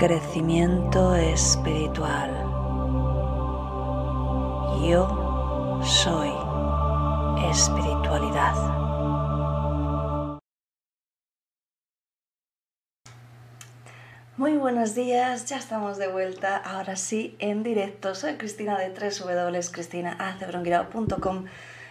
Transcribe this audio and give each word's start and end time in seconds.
Crecimiento 0.00 1.14
espiritual. 1.14 2.32
Yo 4.82 5.82
soy 5.84 6.32
espiritualidad. 7.50 8.54
Muy 14.38 14.56
buenos 14.56 14.94
días, 14.94 15.44
ya 15.44 15.58
estamos 15.58 15.98
de 15.98 16.08
vuelta, 16.08 16.56
ahora 16.56 16.96
sí, 16.96 17.36
en 17.38 17.62
directo. 17.62 18.14
Soy 18.14 18.38
Cristina 18.38 18.78
de 18.78 18.88
www.cristinaacebrongirao.com 18.88 21.44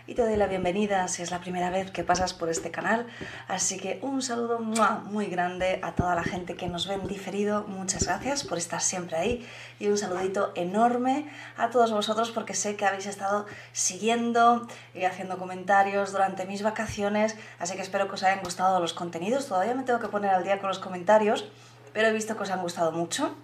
y 0.10 0.16
te 0.16 0.24
doy 0.24 0.38
la 0.38 0.48
bienvenida 0.48 1.08
si 1.08 1.22
es 1.22 1.30
la 1.30 1.40
primera 1.40 1.70
vez 1.70 1.92
que 1.92 2.04
pasas 2.04 2.34
por 2.34 2.50
este 2.50 2.72
canal. 2.72 3.06
Así 3.48 3.78
que 3.78 4.00
un 4.02 4.24
saludo 4.24 4.58
muy 4.58 5.28
grande 5.28 5.80
a 5.84 5.94
toda 5.94 6.16
la 6.16 6.24
gente 6.24 6.56
que 6.56 6.68
nos 6.68 6.88
ve 6.88 6.96
en 6.96 7.08
diferido. 7.08 7.66
Muchas 7.68 8.08
gracias 8.08 8.44
por 8.44 8.58
estar 8.58 8.82
siempre 8.82 9.18
ahí 9.18 9.48
y 9.78 9.88
un 9.88 10.00
saludito 10.00 10.52
enorme 10.56 11.30
a 11.58 11.70
todos 11.70 11.92
vosotros 11.92 12.32
porque 12.32 12.56
sé 12.56 12.76
que 12.76 12.88
habéis 12.88 13.06
estado 13.06 13.46
siguiendo 13.72 14.68
y 14.96 15.04
haciendo 15.04 15.38
comentarios 15.38 16.12
durante 16.12 16.48
mis 16.48 16.64
vacaciones. 16.64 17.38
Así 17.60 17.76
que 17.76 17.84
espero 17.84 18.08
que 18.08 18.16
os 18.16 18.24
hayan 18.24 18.44
gustado 18.44 18.80
los 18.80 18.94
contenidos. 18.94 19.46
Todavía 19.46 19.76
me 19.76 19.84
tengo 19.84 20.00
que 20.00 20.08
poner 20.08 20.32
al 20.32 20.44
día 20.44 20.58
con 20.58 20.70
los 20.70 20.80
comentarios, 20.80 21.48
pero 21.94 22.08
he 22.08 22.14
visto 22.14 22.36
que 22.36 22.42
os 22.42 22.50
han 22.50 22.64
gustado 22.64 22.92
mucho. 22.92 23.36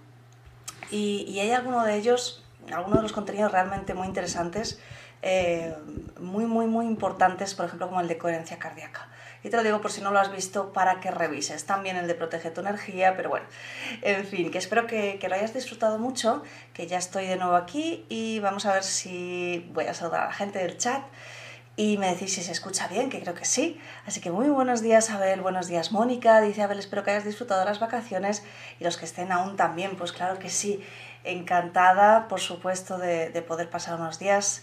Y, 0.89 1.25
y 1.27 1.41
hay 1.41 1.51
alguno 1.51 1.83
de 1.83 1.95
ellos, 1.95 2.43
algunos 2.71 2.97
de 2.97 3.03
los 3.03 3.13
contenidos 3.13 3.51
realmente 3.51 3.93
muy 3.93 4.07
interesantes 4.07 4.79
eh, 5.27 5.73
muy, 6.19 6.45
muy, 6.45 6.67
muy 6.67 6.85
importantes, 6.85 7.55
por 7.55 7.65
ejemplo, 7.65 7.87
como 7.87 7.99
el 7.99 8.07
de 8.07 8.19
coherencia 8.19 8.59
cardíaca. 8.59 9.09
Y 9.43 9.49
te 9.49 9.57
lo 9.57 9.63
digo 9.63 9.81
por 9.81 9.91
si 9.91 10.01
no 10.01 10.11
lo 10.11 10.19
has 10.19 10.31
visto 10.31 10.71
para 10.71 10.99
que 10.99 11.09
revises. 11.09 11.65
También 11.65 11.97
el 11.97 12.05
de 12.05 12.13
protege 12.13 12.51
tu 12.51 12.61
energía, 12.61 13.15
pero 13.17 13.29
bueno, 13.29 13.47
en 14.03 14.23
fin, 14.23 14.51
que 14.51 14.59
espero 14.59 14.85
que, 14.85 15.17
que, 15.19 15.27
lo 15.27 15.33
hayas 15.33 15.51
disfrutado 15.51 15.97
mucho, 15.97 16.43
que 16.73 16.85
ya 16.85 16.99
estoy 16.99 17.25
de 17.25 17.37
nuevo 17.37 17.55
aquí 17.55 18.05
y 18.07 18.39
vamos 18.39 18.67
a 18.67 18.73
ver 18.73 18.83
si 18.83 19.67
voy 19.73 19.85
a 19.85 19.95
saludar 19.95 20.21
a 20.21 20.25
la 20.27 20.33
gente 20.33 20.59
del 20.59 20.77
chat 20.77 21.01
y 21.75 21.97
me 21.97 22.07
decís 22.09 22.35
si 22.35 22.43
se 22.43 22.51
escucha 22.51 22.87
bien, 22.87 23.09
que 23.09 23.19
creo 23.19 23.33
que 23.33 23.45
sí. 23.45 23.81
Así 24.05 24.21
que 24.21 24.29
muy 24.29 24.49
buenos 24.49 24.81
días, 24.81 25.09
Abel, 25.09 25.41
buenos 25.41 25.67
días, 25.67 25.91
Mónica. 25.91 26.39
Dice 26.39 26.61
Abel, 26.61 26.77
espero 26.77 27.03
que 27.03 27.11
hayas 27.11 27.25
disfrutado 27.25 27.65
las 27.65 27.79
vacaciones 27.79 28.43
y 28.79 28.83
los 28.83 28.97
que 28.97 29.05
estén 29.05 29.31
aún 29.31 29.57
también, 29.57 29.95
pues 29.97 30.11
claro 30.11 30.37
que 30.37 30.51
sí. 30.51 30.85
Encantada, 31.23 32.27
por 32.27 32.39
supuesto, 32.39 32.99
de, 32.99 33.31
de 33.31 33.41
poder 33.41 33.71
pasar 33.71 33.99
unos 33.99 34.19
días 34.19 34.61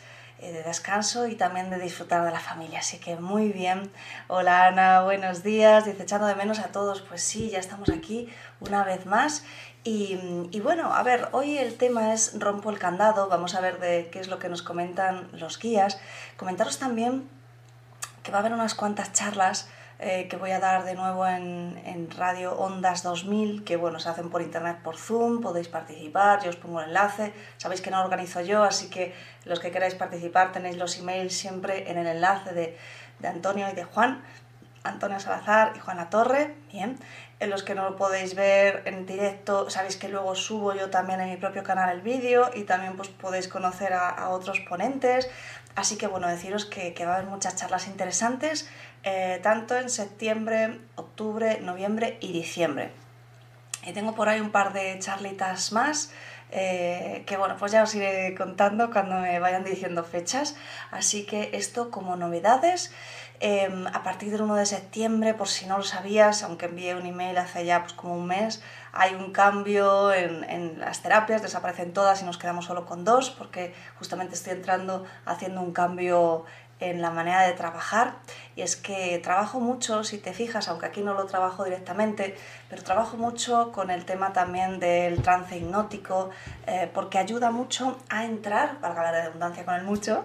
de 0.51 0.63
descanso 0.63 1.27
y 1.27 1.37
también 1.37 1.71
de 1.71 1.79
disfrutar 1.79 2.25
de 2.25 2.33
la 2.33 2.41
familia. 2.41 2.81
Así 2.81 2.99
que 2.99 3.17
muy 3.17 3.53
bien. 3.53 3.93
Hola 4.27 4.67
Ana, 4.67 5.03
buenos 5.03 5.43
días. 5.43 5.85
Dice, 5.85 6.03
echando 6.03 6.27
de 6.27 6.35
menos 6.35 6.59
a 6.59 6.69
todos. 6.69 7.01
Pues 7.03 7.23
sí, 7.23 7.51
ya 7.51 7.59
estamos 7.59 7.91
aquí 7.91 8.29
una 8.61 8.83
vez 8.83 9.07
más. 9.07 9.45
Y, 9.85 10.19
y, 10.51 10.61
bueno, 10.61 10.95
a 10.95 11.03
ver, 11.03 11.29
hoy 11.33 11.59
el 11.59 11.77
tema 11.77 12.13
es 12.13 12.39
rompo 12.39 12.71
el 12.71 12.79
candado. 12.79 13.29
Vamos 13.29 13.55
a 13.55 13.61
ver 13.61 13.79
de 13.79 14.09
qué 14.11 14.21
es 14.21 14.29
lo 14.29 14.39
que 14.39 14.49
nos 14.49 14.63
comentan 14.63 15.29
los 15.33 15.59
guías. 15.59 16.01
Comentaros 16.37 16.79
también 16.79 17.29
que 18.23 18.31
va 18.31 18.39
a 18.39 18.41
haber 18.41 18.53
unas 18.53 18.75
cuantas 18.75 19.13
charlas 19.13 19.69
eh, 20.05 20.27
que 20.29 20.37
voy 20.37 20.51
a 20.51 20.59
dar 20.59 20.85
de 20.85 20.95
nuevo 20.97 21.25
en, 21.25 21.81
en, 21.85 22.11
Radio 22.11 22.55
Ondas 22.59 23.05
2000, 23.05 23.63
que 23.63 23.77
bueno, 23.77 24.01
se 24.01 24.09
hacen 24.09 24.31
por 24.31 24.43
internet 24.43 24.79
por 24.83 24.97
Zoom, 24.97 25.41
podéis 25.41 25.69
participar, 25.69 26.43
yo 26.43 26.51
os 26.51 26.57
pongo 26.57 26.81
el 26.81 26.89
enlace, 26.89 27.33
sabéis 27.57 27.81
que 27.83 27.93
no 27.93 27.99
lo 27.99 28.05
organizo 28.07 28.41
yo, 28.41 28.65
así 28.65 28.91
que 28.91 29.15
los 29.45 29.61
que 29.61 29.71
queráis 29.71 29.95
participar 29.95 30.51
tenéis 30.51 30.77
los 30.77 30.99
emails 30.99 31.33
siempre 31.33 31.89
en 31.89 31.99
el 31.99 32.09
enlace 32.09 32.53
de, 32.53 32.77
de 33.21 33.29
Antonio 33.29 33.69
y 33.71 33.75
de 33.77 33.85
Juan, 33.85 34.25
Antonio 34.83 35.21
Salazar 35.21 35.73
y 35.77 35.79
Juana 35.79 36.11
Torre, 36.11 36.57
bien, 36.73 36.99
en 37.39 37.51
los 37.51 37.63
que 37.63 37.77
no 37.77 37.89
lo 37.89 37.95
podéis 37.95 38.35
ver 38.35 38.83
en 38.87 39.07
directo, 39.07 39.71
sabéis 39.71 39.97
que 39.97 40.09
luego 40.09 40.35
subo 40.35 40.75
yo 40.75 40.91
también 40.91 41.21
en 41.21 41.31
mi 41.31 41.37
propio 41.37 41.63
canal 41.63 41.91
el 41.91 42.01
vídeo 42.01 42.51
y 42.55 42.65
también 42.65 42.97
pues 42.97 43.09
podéis 43.09 43.47
conocer 43.47 43.93
a, 43.93 44.09
a 44.09 44.31
otros 44.31 44.59
ponentes, 44.69 45.31
así 45.77 45.97
que 45.97 46.09
bueno, 46.09 46.27
deciros 46.27 46.65
que, 46.65 46.93
que 46.93 47.07
va 47.07 47.13
a 47.13 47.17
haber 47.19 47.29
muchas 47.29 47.55
charlas 47.55 47.87
interesantes, 47.87 48.69
eh, 49.05 49.41
tanto 49.43 49.77
en 49.77 49.91
septiembre, 49.91 50.81
octubre, 50.95 51.61
noviembre 51.61 52.19
y 52.21 52.33
diciembre. 52.33 52.93
Y 53.85 53.93
tengo 53.93 54.15
por 54.15 54.29
ahí 54.29 54.41
un 54.41 54.51
par 54.51 54.73
de 54.73 54.99
charlitas 54.99 55.73
más. 55.73 56.13
Eh, 56.55 57.25
que 57.27 57.39
bueno, 57.39 57.57
pues 57.59 57.73
ya 57.73 57.83
os 57.83 57.95
iré 57.95 58.35
contando 58.37 58.91
cuando 58.91 59.17
me 59.17 59.39
vayan 59.39 59.65
diciendo 59.65 60.05
fechas. 60.05 60.55
Así 60.91 61.25
que 61.25 61.51
esto 61.55 61.91
como 61.91 62.15
novedades. 62.15 62.93
Eh, 63.45 63.69
a 63.93 64.05
partir 64.05 64.31
del 64.31 64.43
1 64.43 64.55
de 64.55 64.67
septiembre, 64.67 65.35
por 65.35 65.49
si 65.49 65.67
no 65.67 65.77
lo 65.77 65.83
sabías, 65.83 66.45
aunque 66.45 66.67
envié 66.67 66.95
un 66.95 67.07
email 67.07 67.37
hace 67.39 67.65
ya 67.65 67.83
pues, 67.83 67.93
como 67.93 68.15
un 68.15 68.25
mes, 68.25 68.63
hay 68.93 69.15
un 69.15 69.33
cambio 69.33 70.13
en, 70.13 70.45
en, 70.49 70.79
las 70.79 71.03
terapias, 71.03 71.43
desaparecen 71.43 71.93
todas 71.93 72.23
y 72.23 72.25
nos 72.25 72.39
quedamos 72.39 72.67
solo 72.67 72.87
con 72.87 73.05
dos, 73.05 73.31
porque 73.31 73.75
justamente 73.99 74.35
estoy 74.35 74.53
entrando 74.53 75.05
haciendo 75.27 75.61
un 75.61 75.73
cambio 75.73 76.45
en 76.91 77.01
la 77.01 77.11
manera 77.11 77.43
de 77.43 77.53
trabajar. 77.53 78.15
Y 78.57 78.63
es 78.63 78.77
que 78.77 79.19
trabajo 79.23 79.61
mucho, 79.61 80.05
si 80.05 80.19
te 80.19 80.33
fijas, 80.33 80.69
aunque 80.69 80.87
aquí 80.87 81.01
no 81.01 81.15
lo 81.15 81.27
trabajo 81.27 81.65
directamente, 81.65 82.37
pero 82.69 82.83
trabajo 82.83 83.17
mucho 83.17 83.73
con 83.73 83.91
el 83.91 84.05
tema 84.05 84.33
también 84.33 84.81
del 84.81 85.23
trance 85.23 85.57
hipnótico 85.57 86.31
eh, 86.67 86.91
porque 86.93 87.19
ayuda 87.19 87.51
mucho 87.51 87.99
a 88.09 88.25
entrar, 88.25 88.81
valga 88.81 89.03
la 89.03 89.13
redundancia 89.25 89.65
con 89.65 89.75
el 89.75 89.85
mucho, 89.85 90.25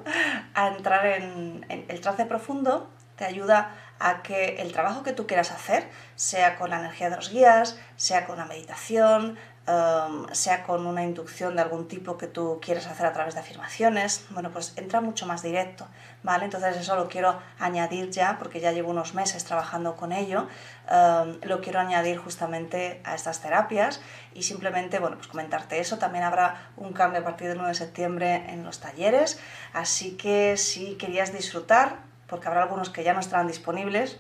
a 0.54 0.68
entrar 0.70 1.06
en, 1.06 1.66
en 1.70 1.86
el 1.88 2.02
trance 2.02 2.26
profundo, 2.26 2.90
te 3.16 3.26
ayuda 3.26 3.76
a 4.00 4.22
que 4.22 4.62
el 4.62 4.72
trabajo 4.72 5.04
que 5.04 5.12
tú 5.12 5.26
quieras 5.26 5.52
hacer, 5.52 5.90
sea 6.16 6.56
con 6.56 6.70
la 6.70 6.80
energía 6.80 7.10
de 7.10 7.16
los 7.16 7.32
guías, 7.32 7.80
sea 7.96 8.26
con 8.26 8.38
la 8.38 8.46
meditación, 8.46 9.38
um, 9.68 10.28
sea 10.32 10.64
con 10.64 10.86
una 10.88 11.04
inducción 11.04 11.56
de 11.56 11.62
algún 11.62 11.88
tipo 11.88 12.18
que 12.18 12.28
tú 12.28 12.60
quieras 12.62 12.88
hacer 12.88 13.06
a 13.06 13.14
través 13.14 13.34
de 13.34 13.42
afirmaciones, 13.42 14.26
bueno, 14.30 14.52
pues 14.52 14.74
entra 14.78 15.02
mucho 15.02 15.26
más 15.26 15.44
directo, 15.44 15.88
¿vale? 16.24 16.46
Entonces 16.46 16.78
eso 16.78 16.96
lo 16.96 17.08
quiero 17.08 17.38
añadir 17.60 18.10
ya, 18.10 18.38
porque 18.40 18.60
ya 18.60 18.72
llevo 18.72 18.92
unos 18.92 19.14
meses 19.14 19.44
trabajando 19.44 19.96
con 19.96 20.12
ello, 20.12 20.48
um, 20.90 21.40
lo 21.44 21.62
quiero 21.62 21.80
añadir 21.80 22.18
justamente 22.18 23.02
a 23.04 23.16
estas 23.16 23.42
terapias 23.42 24.02
y 24.34 24.44
simplemente, 24.44 25.00
bueno, 25.00 25.18
pues 25.18 25.28
comentarte 25.28 25.80
eso. 25.80 25.98
También 25.98 26.24
habrá 26.24 26.72
un 26.78 26.94
cambio 26.94 27.22
a 27.22 27.24
partir 27.24 27.48
del 27.48 27.58
9 27.58 27.72
de 27.72 27.76
septiembre 27.76 28.46
en 28.50 28.64
los 28.64 28.80
talleres, 28.80 29.40
así 29.74 30.18
que 30.18 30.58
si 30.58 30.96
querías 30.96 31.34
disfrutar, 31.34 31.98
porque 32.28 32.48
habrá 32.48 32.64
algunos 32.64 32.90
que 32.90 33.04
ya 33.04 33.14
no 33.14 33.20
estarán 33.20 33.48
disponibles, 33.48 34.18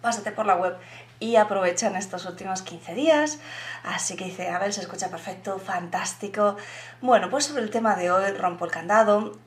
pásate 0.00 0.32
por 0.32 0.46
la 0.46 0.56
web 0.56 0.76
y 1.20 1.36
aprovecha 1.36 1.86
en 1.86 1.96
estos 1.96 2.26
últimos 2.26 2.62
15 2.62 2.94
días. 2.94 3.38
Así 3.84 4.16
que 4.16 4.24
dice, 4.24 4.48
a 4.48 4.58
ver, 4.58 4.72
se 4.72 4.80
escucha 4.80 5.08
perfecto, 5.08 5.58
fantástico. 5.58 6.56
Bueno, 7.00 7.30
pues 7.30 7.44
sobre 7.44 7.62
el 7.62 7.70
tema 7.70 7.94
de 7.94 8.10
hoy, 8.10 8.32
rompo 8.32 8.64
el 8.64 8.70
candado. 8.72 9.38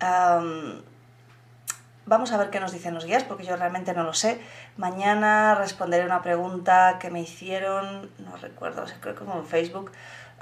Vamos 2.06 2.34
a 2.34 2.38
ver 2.38 2.50
qué 2.50 2.60
nos 2.60 2.74
dicen 2.74 2.94
los 2.94 3.06
guías, 3.06 3.24
porque 3.24 3.46
yo 3.46 3.56
realmente 3.56 3.94
no 3.94 4.04
lo 4.04 4.14
sé. 4.14 4.40
Mañana 4.78 5.56
responderé 5.56 6.06
una 6.06 6.22
pregunta 6.22 6.98
que 7.00 7.10
me 7.10 7.22
hicieron, 7.22 8.12
no 8.20 8.36
recuerdo, 8.38 8.84
creo 9.02 9.16
que 9.16 9.20
como 9.20 9.40
en 9.40 9.46
Facebook, 9.46 9.92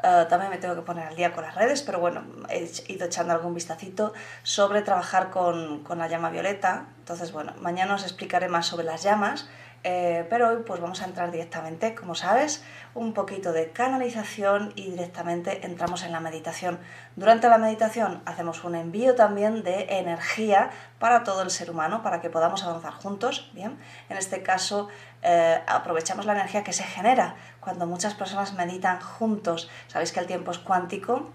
Uh, 0.04 0.27
también 0.27 0.50
me 0.50 0.57
tengo 0.57 0.74
que 0.74 0.81
poner 0.81 1.07
al 1.07 1.16
día 1.16 1.31
con 1.31 1.44
las 1.44 1.54
redes, 1.54 1.84
pero 1.84 2.00
bueno, 2.00 2.24
he 2.50 2.68
ido 2.88 3.06
echando 3.06 3.34
algún 3.34 3.54
vistacito 3.54 4.13
sobre 4.42 4.81
trabajar 4.81 5.30
con, 5.30 5.84
con 5.84 6.00
la 6.00 6.07
llama 6.07 6.31
violeta. 6.31 6.86
Entonces, 6.98 7.31
bueno, 7.31 7.54
mañana 7.62 7.94
os 7.94 8.01
explicaré 8.04 8.50
más 8.50 8.66
sobre 8.66 8.84
las 8.84 9.04
llamas, 9.04 9.48
eh, 9.83 10.28
pero 10.30 10.50
hoy 10.50 10.57
pues 10.66 10.80
vamos 10.80 11.01
a 11.01 11.06
entrar 11.06 11.31
directamente, 11.31 11.95
como 11.95 12.13
sabes, 12.13 12.63
un 12.94 13.13
poquito 13.13 13.51
de 13.51 13.72
canalización 13.72 14.74
y 14.75 14.92
directamente 14.92 15.66
entramos 15.66 16.04
en 16.04 16.12
la 16.12 16.19
meditación. 16.19 16.80
Durante 17.16 17.50
la 17.50 17.57
meditación 17.57 18.22
hacemos 18.25 18.63
un 18.63 18.75
envío 18.75 19.16
también 19.16 19.63
de 19.63 19.98
energía 20.00 20.69
para 21.00 21.24
todo 21.24 21.42
el 21.42 21.50
ser 21.50 21.72
humano, 21.72 22.04
para 22.04 22.22
que 22.22 22.30
podamos 22.30 22.63
avanzar 22.63 22.94
juntos, 22.94 23.50
¿bien? 23.54 23.80
En 24.10 24.18
este 24.18 24.44
caso 24.44 24.88
eh, 25.24 25.60
aprovechamos 25.66 26.25
la 26.25 26.34
energía 26.34 26.63
que 26.63 26.74
se 26.74 26.84
genera 26.84 27.36
cuando 27.60 27.88
muchas 27.88 28.13
personas 28.13 28.54
meditan 28.54 29.01
juntos. 29.01 29.69
Sabéis 29.88 30.12
que 30.12 30.19
el 30.19 30.27
tiempo 30.27 30.51
es 30.51 30.60
cuántico, 30.60 31.31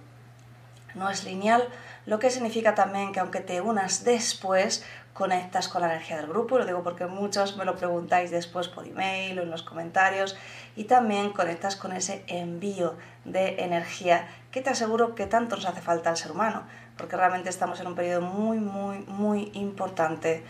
no 0.95 1.11
es 1.11 1.25
lineal, 1.25 1.69
lo 2.07 2.21
que 2.21 2.31
significa 2.31 2.75
también 2.77 3.13
que 3.13 3.19
aunque 3.21 3.41
te 3.41 3.61
unas 3.61 4.05
después, 4.05 4.85
conectas 5.17 5.69
con 5.69 5.81
la 5.81 5.89
energía 5.89 6.19
del 6.19 6.27
grupo, 6.27 6.59
lo 6.59 6.67
digo 6.67 6.83
porque 6.83 7.07
muchos 7.07 7.57
me 7.57 7.65
lo 7.65 7.75
preguntáis 7.77 8.31
después 8.31 8.69
por 8.69 8.87
email 8.87 9.39
o 9.39 9.43
en 9.43 9.51
los 9.51 9.63
comentarios, 9.63 10.37
y 10.77 10.85
también 10.85 11.33
conectas 11.33 11.75
con 11.75 11.93
ese 11.93 12.23
envío 12.27 12.97
de 13.25 13.63
energía 13.63 14.29
que 14.51 14.61
te 14.61 14.71
aseguro 14.71 15.15
que 15.15 15.27
tanto 15.27 15.57
nos 15.57 15.65
hace 15.65 15.81
falta 15.81 16.11
al 16.11 16.19
ser 16.19 16.33
humano, 16.33 16.65
porque 16.99 17.17
realmente 17.17 17.49
estamos 17.49 17.81
en 17.81 17.87
un 17.87 17.95
periodo 17.95 18.21
muy, 18.21 18.59
muy, 18.59 18.99
muy 19.07 19.51
importante 19.55 20.45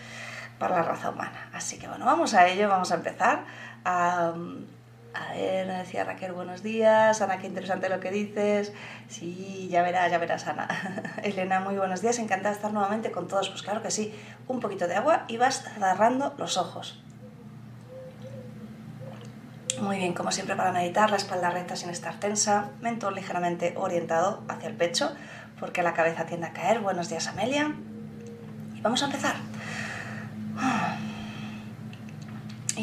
para 0.58 0.76
la 0.76 0.82
raza 0.82 1.10
humana. 1.10 1.48
Así 1.52 1.78
que 1.78 1.86
bueno, 1.86 2.04
vamos 2.04 2.34
a 2.34 2.48
ello, 2.48 2.68
vamos 2.68 2.90
a 2.90 2.96
empezar. 2.96 3.44
A, 3.84 4.34
a 5.16 5.32
ver, 5.32 5.66
decía 5.66 6.04
Raquel, 6.04 6.32
buenos 6.32 6.62
días. 6.62 7.22
Ana, 7.22 7.38
qué 7.38 7.46
interesante 7.46 7.88
lo 7.88 8.00
que 8.00 8.10
dices. 8.10 8.72
Sí, 9.08 9.68
ya 9.70 9.82
verás, 9.82 10.10
ya 10.10 10.18
verás, 10.18 10.46
Ana. 10.46 10.68
Elena, 11.22 11.60
muy 11.60 11.76
buenos 11.76 12.02
días. 12.02 12.18
Encantada 12.18 12.50
de 12.50 12.56
estar 12.56 12.72
nuevamente 12.72 13.10
con 13.10 13.26
todos. 13.26 13.48
Pues 13.48 13.62
claro 13.62 13.82
que 13.82 13.90
sí. 13.90 14.14
Un 14.46 14.60
poquito 14.60 14.86
de 14.86 14.94
agua 14.94 15.24
y 15.28 15.38
vas 15.38 15.64
cerrando 15.78 16.34
los 16.36 16.58
ojos. 16.58 17.02
Muy 19.80 19.98
bien, 19.98 20.14
como 20.14 20.32
siempre 20.32 20.56
para 20.56 20.72
meditar, 20.72 21.10
la 21.10 21.16
espalda 21.16 21.50
recta 21.50 21.76
sin 21.76 21.90
estar 21.90 22.18
tensa, 22.18 22.70
mentón 22.80 23.14
ligeramente 23.14 23.74
orientado 23.76 24.42
hacia 24.48 24.68
el 24.68 24.74
pecho, 24.74 25.14
porque 25.60 25.82
la 25.82 25.92
cabeza 25.92 26.24
tiende 26.24 26.46
a 26.46 26.52
caer. 26.52 26.80
Buenos 26.80 27.10
días, 27.10 27.26
Amelia. 27.26 27.74
Y 28.74 28.80
vamos 28.80 29.02
a 29.02 29.06
empezar. 29.06 29.36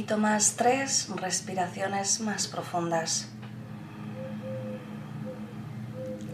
Y 0.04 0.06
tomas 0.06 0.56
tres 0.58 1.08
respiraciones 1.16 2.20
más 2.20 2.48
profundas. 2.50 3.30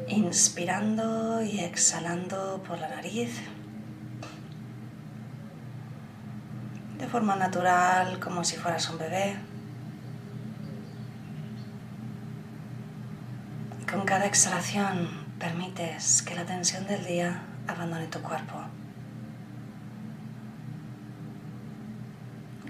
Inspirando 0.08 1.44
y 1.44 1.60
exhalando 1.60 2.64
por 2.64 2.80
la 2.80 2.90
nariz. 2.90 3.30
De 6.98 7.06
forma 7.06 7.36
natural, 7.36 8.20
como 8.20 8.44
si 8.44 8.56
fueras 8.58 8.90
un 8.90 8.98
bebé. 8.98 9.38
Con 13.88 14.04
cada 14.04 14.26
exhalación 14.26 15.10
permites 15.38 16.24
que 16.24 16.34
la 16.34 16.46
tensión 16.46 16.88
del 16.88 17.06
día 17.06 17.44
abandone 17.68 18.08
tu 18.08 18.20
cuerpo. 18.24 18.79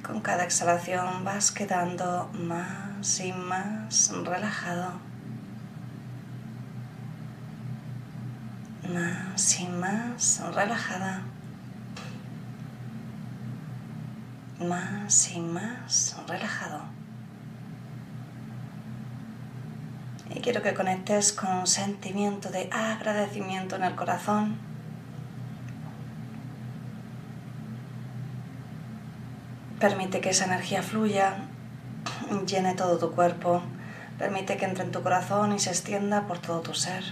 Con 0.10 0.22
cada 0.22 0.44
exhalación 0.44 1.24
vas 1.24 1.52
quedando 1.52 2.32
más 2.34 3.20
y 3.20 3.32
más 3.32 4.12
relajado. 4.26 4.94
Más 8.92 9.60
y 9.60 9.68
más 9.68 10.42
relajada. 10.56 11.22
Más 14.60 15.32
y 15.32 15.40
más 15.42 16.16
relajado. 16.28 16.82
Y 20.34 20.40
quiero 20.40 20.64
que 20.64 20.74
conectes 20.74 21.34
con 21.34 21.52
un 21.52 21.68
sentimiento 21.68 22.50
de 22.50 22.68
agradecimiento 22.72 23.76
en 23.76 23.84
el 23.84 23.96
corazón 23.96 24.69
Permite 29.80 30.20
que 30.20 30.32
esa 30.32 30.44
energía 30.44 30.84
fluya, 30.84 31.38
llene 32.46 32.76
todo 32.76 32.98
tu 32.98 33.16
cuerpo, 33.16 33.64
permite 34.18 34.58
que 34.58 34.66
entre 34.66 34.84
en 34.84 34.92
tu 34.92 35.02
corazón 35.02 35.54
y 35.54 35.60
se 35.60 35.70
extienda 35.70 36.28
por 36.28 36.40
todo 36.40 36.60
tu 36.60 36.74
ser. 36.74 37.06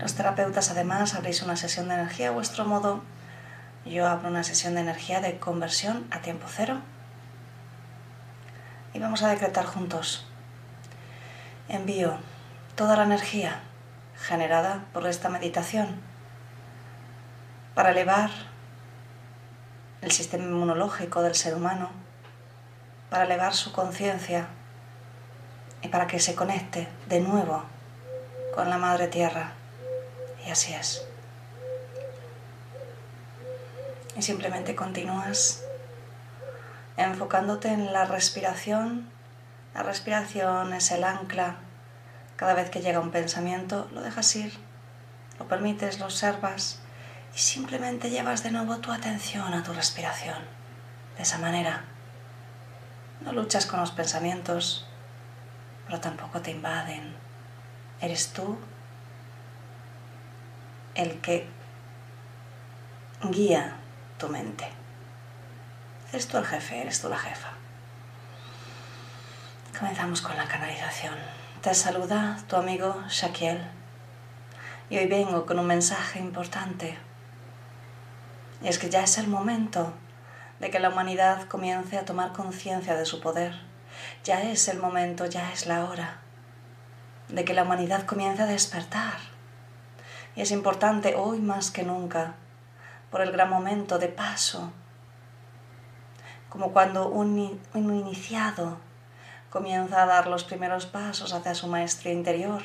Los 0.00 0.14
terapeutas 0.16 0.72
además 0.72 1.14
abréis 1.14 1.42
una 1.42 1.56
sesión 1.56 1.86
de 1.86 1.94
energía 1.94 2.30
a 2.30 2.32
vuestro 2.32 2.64
modo. 2.64 3.02
Yo 3.86 4.08
abro 4.08 4.28
una 4.28 4.42
sesión 4.42 4.74
de 4.74 4.80
energía 4.80 5.20
de 5.20 5.38
conversión 5.38 6.06
a 6.10 6.18
tiempo 6.22 6.46
cero. 6.48 6.80
Y 8.92 8.98
vamos 8.98 9.22
a 9.22 9.28
decretar 9.28 9.64
juntos 9.64 10.26
envío 11.68 12.16
toda 12.74 12.96
la 12.96 13.04
energía 13.04 13.60
generada 14.16 14.84
por 14.92 15.06
esta 15.06 15.28
meditación 15.28 16.00
para 17.74 17.90
elevar 17.90 18.30
el 20.00 20.12
sistema 20.12 20.44
inmunológico 20.44 21.22
del 21.22 21.34
ser 21.34 21.54
humano, 21.54 21.90
para 23.10 23.24
elevar 23.24 23.54
su 23.54 23.72
conciencia 23.72 24.48
y 25.82 25.88
para 25.88 26.06
que 26.06 26.20
se 26.20 26.34
conecte 26.34 26.88
de 27.06 27.20
nuevo 27.20 27.64
con 28.54 28.70
la 28.70 28.78
Madre 28.78 29.08
Tierra. 29.08 29.52
Y 30.46 30.50
así 30.50 30.74
es. 30.74 31.06
Y 34.16 34.22
simplemente 34.22 34.74
continúas 34.74 35.62
enfocándote 36.96 37.68
en 37.68 37.92
la 37.92 38.04
respiración 38.04 39.10
la 39.74 39.82
respiración 39.82 40.72
es 40.72 40.92
el 40.92 41.02
ancla. 41.02 41.56
Cada 42.36 42.54
vez 42.54 42.70
que 42.70 42.80
llega 42.80 43.00
un 43.00 43.10
pensamiento, 43.10 43.88
lo 43.92 44.02
dejas 44.02 44.34
ir, 44.36 44.52
lo 45.38 45.48
permites, 45.48 45.98
lo 45.98 46.06
observas 46.06 46.80
y 47.34 47.38
simplemente 47.38 48.10
llevas 48.10 48.44
de 48.44 48.52
nuevo 48.52 48.78
tu 48.78 48.92
atención 48.92 49.52
a 49.52 49.64
tu 49.64 49.72
respiración. 49.72 50.38
De 51.16 51.24
esa 51.24 51.38
manera, 51.38 51.84
no 53.20 53.32
luchas 53.32 53.66
con 53.66 53.80
los 53.80 53.90
pensamientos, 53.90 54.86
pero 55.86 56.00
tampoco 56.00 56.40
te 56.40 56.52
invaden. 56.52 57.16
Eres 58.00 58.32
tú 58.32 58.58
el 60.94 61.20
que 61.20 61.48
guía 63.22 63.76
tu 64.18 64.28
mente. 64.28 64.68
Eres 66.10 66.28
tú 66.28 66.38
el 66.38 66.44
jefe, 66.44 66.80
eres 66.80 67.00
tú 67.00 67.08
la 67.08 67.18
jefa. 67.18 67.63
Comenzamos 69.76 70.22
con 70.22 70.36
la 70.36 70.46
canalización. 70.46 71.14
Te 71.60 71.74
saluda 71.74 72.38
tu 72.48 72.54
amigo 72.54 73.02
Shaquiel 73.08 73.60
y 74.88 74.98
hoy 74.98 75.06
vengo 75.06 75.46
con 75.46 75.58
un 75.58 75.66
mensaje 75.66 76.20
importante. 76.20 76.96
Y 78.62 78.68
es 78.68 78.78
que 78.78 78.88
ya 78.88 79.02
es 79.02 79.18
el 79.18 79.26
momento 79.26 79.92
de 80.60 80.70
que 80.70 80.78
la 80.78 80.90
humanidad 80.90 81.48
comience 81.48 81.98
a 81.98 82.04
tomar 82.04 82.32
conciencia 82.32 82.94
de 82.94 83.04
su 83.04 83.20
poder. 83.20 83.52
Ya 84.22 84.42
es 84.42 84.68
el 84.68 84.78
momento, 84.78 85.26
ya 85.26 85.52
es 85.52 85.66
la 85.66 85.86
hora 85.86 86.18
de 87.28 87.44
que 87.44 87.52
la 87.52 87.64
humanidad 87.64 88.06
comience 88.06 88.42
a 88.42 88.46
despertar. 88.46 89.18
Y 90.36 90.42
es 90.42 90.52
importante 90.52 91.16
hoy 91.16 91.40
más 91.40 91.72
que 91.72 91.82
nunca, 91.82 92.34
por 93.10 93.22
el 93.22 93.32
gran 93.32 93.50
momento 93.50 93.98
de 93.98 94.08
paso, 94.08 94.72
como 96.48 96.72
cuando 96.72 97.08
un, 97.08 97.60
un 97.74 97.94
iniciado 97.96 98.78
comienza 99.54 100.02
a 100.02 100.06
dar 100.06 100.26
los 100.26 100.42
primeros 100.42 100.84
pasos 100.84 101.32
hacia 101.32 101.54
su 101.54 101.68
maestría 101.68 102.12
interior. 102.12 102.60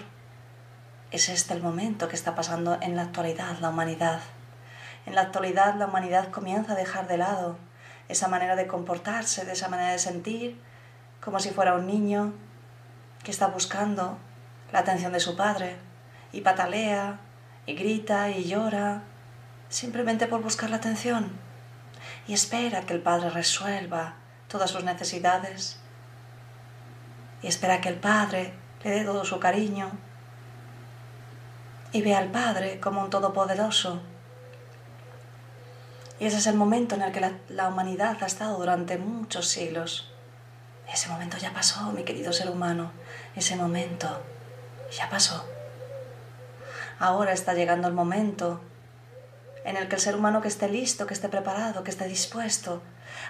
Es 1.11 1.29
este 1.29 1.53
el 1.53 1.61
momento 1.61 2.07
que 2.07 2.15
está 2.15 2.33
pasando 2.33 2.79
en 2.81 2.95
la 2.95 3.03
actualidad 3.03 3.59
la 3.59 3.69
humanidad. 3.69 4.21
En 5.05 5.13
la 5.13 5.21
actualidad 5.21 5.75
la 5.75 5.85
humanidad 5.85 6.31
comienza 6.31 6.73
a 6.73 6.75
dejar 6.75 7.07
de 7.07 7.19
lado 7.19 7.59
esa 8.07 8.27
manera 8.27 8.55
de 8.55 8.65
comportarse, 8.65 9.45
de 9.45 9.51
esa 9.51 9.67
manera 9.67 9.91
de 9.91 9.99
sentir, 9.99 10.59
como 11.21 11.39
si 11.39 11.51
fuera 11.51 11.75
un 11.75 11.85
niño 11.85 12.33
que 13.23 13.29
está 13.29 13.45
buscando 13.45 14.17
la 14.71 14.79
atención 14.79 15.13
de 15.13 15.19
su 15.19 15.35
padre 15.37 15.77
y 16.31 16.41
patalea 16.41 17.19
y 17.67 17.75
grita 17.75 18.31
y 18.31 18.45
llora 18.45 19.03
simplemente 19.69 20.25
por 20.25 20.41
buscar 20.41 20.71
la 20.71 20.77
atención 20.77 21.33
y 22.27 22.33
espera 22.33 22.81
que 22.81 22.95
el 22.95 23.01
padre 23.03 23.29
resuelva 23.29 24.15
todas 24.47 24.71
sus 24.71 24.83
necesidades 24.83 25.79
y 27.41 27.47
espera 27.47 27.81
que 27.81 27.89
el 27.89 27.95
Padre 27.95 28.53
le 28.83 28.91
dé 28.91 29.03
todo 29.03 29.25
su 29.25 29.39
cariño 29.39 29.91
y 31.91 32.01
ve 32.01 32.15
al 32.15 32.29
Padre 32.29 32.79
como 32.79 33.01
un 33.01 33.09
todopoderoso. 33.09 34.01
Y 36.19 36.25
ese 36.25 36.37
es 36.37 36.47
el 36.47 36.55
momento 36.55 36.95
en 36.95 37.01
el 37.01 37.11
que 37.11 37.33
la, 37.49 37.67
humanidad 37.67 38.17
ha 38.21 38.25
estado 38.25 38.57
durante 38.57 38.97
muchos 38.97 39.47
siglos. 39.47 40.11
ese 40.91 41.07
momento 41.09 41.37
ya 41.37 41.53
pasó, 41.53 41.91
mi 41.91 42.03
querido 42.03 42.33
ser 42.33 42.49
humano. 42.49 42.91
Ese 43.35 43.55
momento 43.55 44.21
ya 44.91 45.09
pasó. 45.09 45.45
Ahora 46.99 47.31
está 47.31 47.53
llegando 47.53 47.87
el 47.87 47.93
momento 47.93 48.59
en 49.65 49.77
el 49.77 49.87
que 49.87 49.95
el 49.95 50.01
ser 50.01 50.15
humano 50.15 50.41
que 50.41 50.47
esté 50.47 50.69
listo, 50.69 51.05
que 51.05 51.13
esté 51.13 51.29
preparado, 51.29 51.83
que 51.83 51.91
esté 51.91 52.07
dispuesto, 52.07 52.81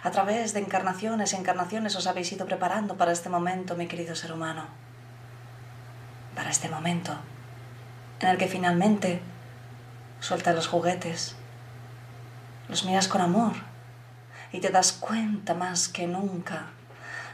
a 0.03 0.11
través 0.11 0.53
de 0.53 0.59
encarnaciones 0.59 1.33
y 1.33 1.35
encarnaciones 1.35 1.95
os 1.95 2.07
habéis 2.07 2.31
ido 2.31 2.45
preparando 2.45 2.95
para 2.95 3.11
este 3.11 3.29
momento, 3.29 3.75
mi 3.75 3.87
querido 3.87 4.15
ser 4.15 4.31
humano. 4.31 4.65
Para 6.35 6.49
este 6.49 6.69
momento 6.69 7.17
en 8.19 8.27
el 8.27 8.37
que 8.37 8.47
finalmente 8.47 9.21
sueltas 10.19 10.55
los 10.55 10.67
juguetes, 10.67 11.35
los 12.67 12.83
miras 12.83 13.07
con 13.07 13.21
amor, 13.21 13.53
y 14.51 14.59
te 14.59 14.69
das 14.69 14.91
cuenta 14.91 15.53
más 15.53 15.87
que 15.87 16.07
nunca 16.07 16.67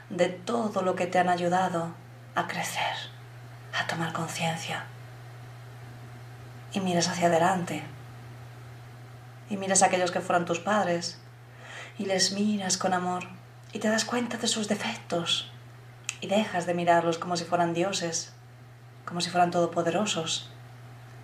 de 0.10 0.28
todo 0.30 0.82
lo 0.82 0.96
que 0.96 1.08
te 1.08 1.20
han 1.20 1.30
ayudado 1.30 1.90
a 2.36 2.48
crecer, 2.48 2.96
a 3.74 3.88
tomar 3.88 4.14
conciencia. 4.14 4.86
Y 6.74 6.82
miras 6.82 7.08
hacia 7.08 7.28
adelante. 7.28 7.84
Y 9.50 9.58
miras 9.58 9.84
a 9.84 9.88
aquellos 9.88 10.12
que 10.12 10.22
fueron 10.22 10.46
tus 10.46 10.60
padres. 10.60 11.20
Y 11.98 12.06
les 12.06 12.32
miras 12.32 12.78
con 12.78 12.94
amor. 12.94 13.28
Y 13.74 13.80
te 13.80 13.90
das 13.90 14.06
cuenta 14.06 14.38
de 14.38 14.48
sus 14.48 14.68
defectos. 14.68 15.52
Y 16.22 16.28
dejas 16.28 16.66
de 16.66 16.74
mirarlos 16.74 17.18
como 17.18 17.38
si 17.38 17.44
fueran 17.44 17.74
dioses, 17.74 18.34
como 19.06 19.22
si 19.22 19.30
fueran 19.30 19.52
todopoderosos. 19.52 20.50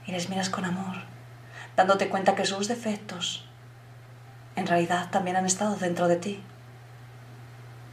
Y 0.05 0.11
les 0.11 0.29
miras 0.29 0.49
con 0.49 0.65
amor, 0.65 0.97
dándote 1.75 2.09
cuenta 2.09 2.35
que 2.35 2.45
sus 2.45 2.67
defectos 2.67 3.47
en 4.55 4.67
realidad 4.67 5.09
también 5.11 5.37
han 5.37 5.45
estado 5.45 5.75
dentro 5.75 6.07
de 6.07 6.17
ti 6.17 6.43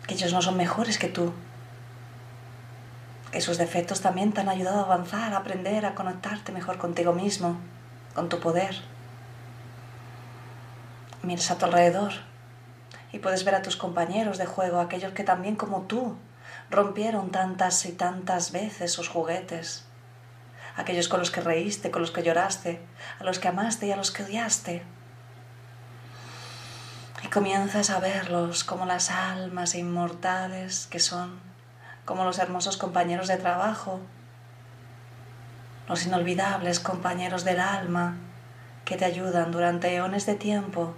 que 0.08 0.14
ellos 0.14 0.32
no 0.32 0.40
son 0.40 0.56
mejores 0.56 0.98
que 0.98 1.08
tú, 1.08 1.34
que 3.30 3.42
sus 3.42 3.58
defectos 3.58 4.00
también 4.00 4.32
te 4.32 4.40
han 4.40 4.48
ayudado 4.48 4.80
a 4.80 4.84
avanzar, 4.84 5.34
a 5.34 5.36
aprender, 5.36 5.84
a 5.84 5.94
conectarte 5.94 6.50
mejor 6.50 6.78
contigo 6.78 7.12
mismo, 7.12 7.58
con 8.14 8.30
tu 8.30 8.40
poder. 8.40 8.74
Miras 11.28 11.50
a 11.50 11.58
tu 11.58 11.66
alrededor 11.66 12.14
y 13.12 13.18
puedes 13.18 13.44
ver 13.44 13.54
a 13.54 13.60
tus 13.60 13.76
compañeros 13.76 14.38
de 14.38 14.46
juego, 14.46 14.80
aquellos 14.80 15.12
que 15.12 15.24
también 15.24 15.56
como 15.56 15.82
tú 15.82 16.16
rompieron 16.70 17.30
tantas 17.30 17.84
y 17.84 17.92
tantas 17.92 18.50
veces 18.50 18.92
sus 18.92 19.10
juguetes, 19.10 19.84
aquellos 20.74 21.06
con 21.06 21.20
los 21.20 21.30
que 21.30 21.42
reíste, 21.42 21.90
con 21.90 22.00
los 22.00 22.12
que 22.12 22.22
lloraste, 22.22 22.80
a 23.20 23.24
los 23.24 23.40
que 23.40 23.48
amaste 23.48 23.88
y 23.88 23.92
a 23.92 23.96
los 23.96 24.10
que 24.10 24.22
odiaste. 24.22 24.82
Y 27.22 27.28
comienzas 27.28 27.90
a 27.90 28.00
verlos 28.00 28.64
como 28.64 28.86
las 28.86 29.10
almas 29.10 29.74
inmortales 29.74 30.86
que 30.86 30.98
son, 30.98 31.40
como 32.06 32.24
los 32.24 32.38
hermosos 32.38 32.78
compañeros 32.78 33.28
de 33.28 33.36
trabajo, 33.36 34.00
los 35.90 36.06
inolvidables 36.06 36.80
compañeros 36.80 37.44
del 37.44 37.60
alma 37.60 38.16
que 38.86 38.96
te 38.96 39.04
ayudan 39.04 39.52
durante 39.52 39.94
eones 39.94 40.24
de 40.24 40.34
tiempo 40.34 40.94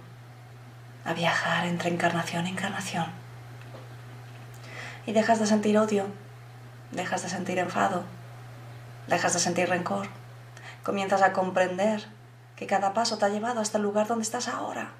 a 1.05 1.13
viajar 1.13 1.65
entre 1.65 1.89
encarnación 1.89 2.45
e 2.45 2.49
encarnación. 2.49 3.07
Y 5.05 5.13
dejas 5.13 5.39
de 5.39 5.47
sentir 5.47 5.77
odio, 5.77 6.05
dejas 6.91 7.23
de 7.23 7.29
sentir 7.29 7.57
enfado, 7.57 8.03
dejas 9.07 9.33
de 9.33 9.39
sentir 9.39 9.69
rencor, 9.69 10.07
comienzas 10.83 11.21
a 11.21 11.33
comprender 11.33 12.05
que 12.55 12.67
cada 12.67 12.93
paso 12.93 13.17
te 13.17 13.25
ha 13.25 13.29
llevado 13.29 13.61
hasta 13.61 13.77
el 13.77 13.83
lugar 13.83 14.07
donde 14.07 14.23
estás 14.23 14.47
ahora 14.47 14.91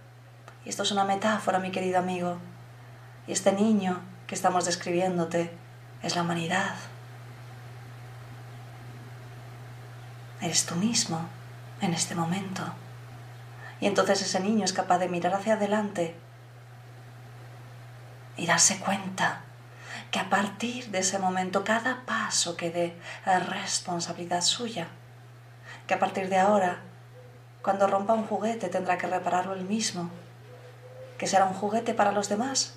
y 0.65 0.69
esto 0.69 0.83
es 0.83 0.91
una 0.91 1.03
metáfora, 1.03 1.59
mi 1.59 1.71
querido 1.71 1.99
amigo. 1.99 2.37
Y 3.27 3.31
este 3.31 3.51
niño 3.51 3.99
que 4.27 4.35
estamos 4.35 4.65
describiéndote 4.65 5.51
es 6.03 6.15
la 6.15 6.21
humanidad. 6.21 6.75
Eres 10.39 10.65
tú 10.65 10.75
mismo 10.75 11.27
en 11.81 11.93
este 11.93 12.15
momento. 12.15 12.63
Y 13.81 13.87
entonces 13.87 14.21
ese 14.21 14.39
niño 14.39 14.63
es 14.63 14.71
capaz 14.71 14.99
de 14.99 15.09
mirar 15.09 15.33
hacia 15.33 15.55
adelante 15.55 16.15
y 18.37 18.45
darse 18.45 18.79
cuenta 18.79 19.41
que 20.11 20.19
a 20.19 20.29
partir 20.29 20.89
de 20.91 20.99
ese 20.99 21.19
momento 21.19 21.65
cada 21.65 22.05
paso 22.05 22.55
que 22.55 22.69
dé 22.69 22.95
es 23.25 23.49
responsabilidad 23.49 24.41
suya. 24.41 24.87
Que 25.87 25.95
a 25.95 25.99
partir 25.99 26.29
de 26.29 26.37
ahora, 26.37 26.79
cuando 27.61 27.87
rompa 27.87 28.13
un 28.13 28.25
juguete, 28.25 28.69
tendrá 28.69 28.97
que 28.97 29.07
repararlo 29.07 29.53
él 29.53 29.65
mismo 29.65 30.09
que 31.21 31.27
será 31.27 31.45
un 31.45 31.53
juguete 31.53 31.93
para 31.93 32.11
los 32.11 32.29
demás, 32.29 32.73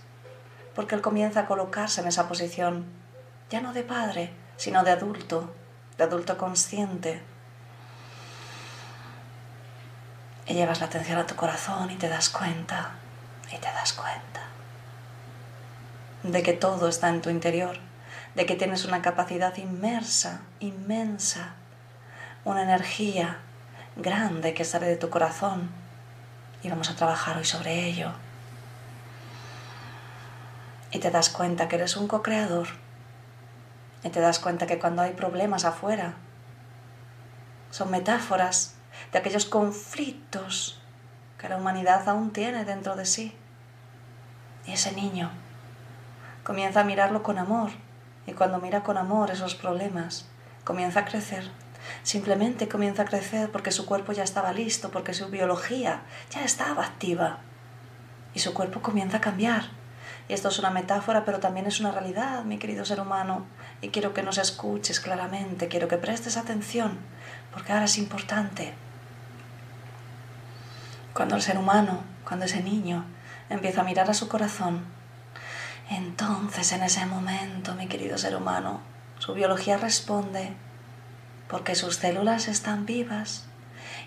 porque 0.75 0.95
él 0.95 1.01
comienza 1.01 1.41
a 1.41 1.47
colocarse 1.47 2.03
en 2.03 2.09
esa 2.09 2.29
posición, 2.29 2.85
ya 3.49 3.63
no 3.63 3.73
de 3.73 3.83
padre, 3.83 4.35
sino 4.59 4.85
de 4.85 4.91
adulto, 4.91 5.51
de 5.97 6.05
adulto 6.05 6.37
consciente. 6.37 7.23
Y 10.47 10.55
llevas 10.55 10.81
la 10.81 10.87
atención 10.87 11.19
a 11.19 11.27
tu 11.27 11.37
corazón 11.37 11.91
y 11.91 11.97
te 11.97 12.09
das 12.09 12.29
cuenta, 12.29 12.93
y 13.51 13.57
te 13.57 13.67
das 13.67 13.93
cuenta, 13.93 14.43
de 16.23 16.43
que 16.43 16.53
todo 16.53 16.89
está 16.89 17.09
en 17.09 17.23
tu 17.23 17.31
interior, 17.31 17.79
de 18.35 18.47
que 18.47 18.57
tienes 18.57 18.85
una 18.85 19.01
capacidad 19.01 19.57
inmersa, 19.57 20.41
inmensa, 20.61 21.55
una 22.45 22.63
energía 22.63 23.39
grande 23.97 24.55
que 24.55 24.65
sale 24.65 24.87
de 24.87 24.97
tu 24.97 25.09
corazón. 25.09 25.71
Y 26.63 26.69
vamos 26.69 26.91
a 26.91 26.97
trabajar 26.97 27.37
hoy 27.37 27.45
sobre 27.45 27.87
ello 27.87 28.13
y 30.95 31.01
te 31.01 31.11
das 31.11 31.29
cuenta 31.29 31.67
que 31.67 31.75
eres 31.75 31.97
un 31.97 32.07
co-creador 32.07 32.69
y 34.05 34.11
te 34.11 34.21
das 34.21 34.39
cuenta 34.39 34.67
que 34.67 34.79
cuando 34.79 35.03
hay 35.03 35.13
problemas 35.13 35.65
afuera 35.65 36.15
son 37.73 37.91
metáforas 37.91 38.74
de 39.13 39.19
aquellos 39.19 39.47
conflictos 39.47 40.81
que 41.39 41.49
la 41.49 41.57
humanidad 41.57 42.09
aún 42.09 42.33
tiene 42.33 42.65
dentro 42.65 42.97
de 42.97 43.07
sí. 43.07 43.35
Y 44.67 44.73
ese 44.73 44.93
niño 44.93 45.31
comienza 46.43 46.81
a 46.81 46.85
mirarlo 46.85 47.23
con 47.23 47.39
amor 47.39 47.71
y 48.27 48.33
cuando 48.33 48.59
mira 48.59 48.83
con 48.83 48.97
amor 48.97 49.31
esos 49.31 49.55
problemas 49.55 50.27
comienza 50.65 51.01
a 51.01 51.05
crecer. 51.05 51.51
Simplemente 52.03 52.69
comienza 52.69 53.03
a 53.03 53.07
crecer 53.07 53.51
porque 53.51 53.73
su 53.73 53.85
cuerpo 53.85 54.13
ya 54.13 54.23
estaba 54.23 54.53
listo, 54.53 54.91
porque 54.91 55.13
su 55.13 55.29
biología 55.29 56.03
ya 56.31 56.45
estaba 56.45 56.85
activa 56.85 57.39
y 58.33 58.39
su 58.39 58.55
cuerpo 58.55 58.81
comienza 58.81 59.19
a 59.19 59.21
cambiar 59.21 59.65
y 60.29 60.33
esto 60.33 60.49
es 60.49 60.59
una 60.59 60.71
metáfora, 60.71 61.25
pero 61.25 61.39
también 61.39 61.67
es 61.67 61.81
una 61.81 61.93
realidad, 61.93 62.45
mi 62.45 62.59
querido 62.59 62.85
ser 62.85 63.01
humano. 63.01 63.47
Y 63.83 63.89
quiero 63.89 64.15
que 64.15 64.23
nos 64.23 64.39
escuches 64.39 65.01
claramente, 65.01 65.69
quiero 65.69 65.89
que 65.89 65.99
prestes 65.99 66.37
atención, 66.37 66.99
porque 67.53 67.73
ahora 67.73 67.85
es 67.85 67.99
importante. 67.99 68.73
Cuando 71.15 71.37
el 71.37 71.43
ser 71.43 71.59
humano, 71.59 72.03
cuando 72.27 72.47
ese 72.47 72.61
niño 72.61 73.05
empieza 73.49 73.83
a 73.83 73.85
mirar 73.85 74.11
a 74.11 74.15
su 74.15 74.29
corazón, 74.29 74.85
entonces 75.89 76.73
en 76.73 76.83
ese 76.83 77.07
momento, 77.07 77.77
mi 77.77 77.87
querido 77.87 78.19
ser 78.19 78.35
humano, 78.35 78.81
su 79.21 79.33
biología 79.33 79.77
responde 79.77 80.57
porque 81.49 81.77
sus 81.77 81.97
células 81.97 82.49
están 82.49 82.85
vivas 82.85 83.45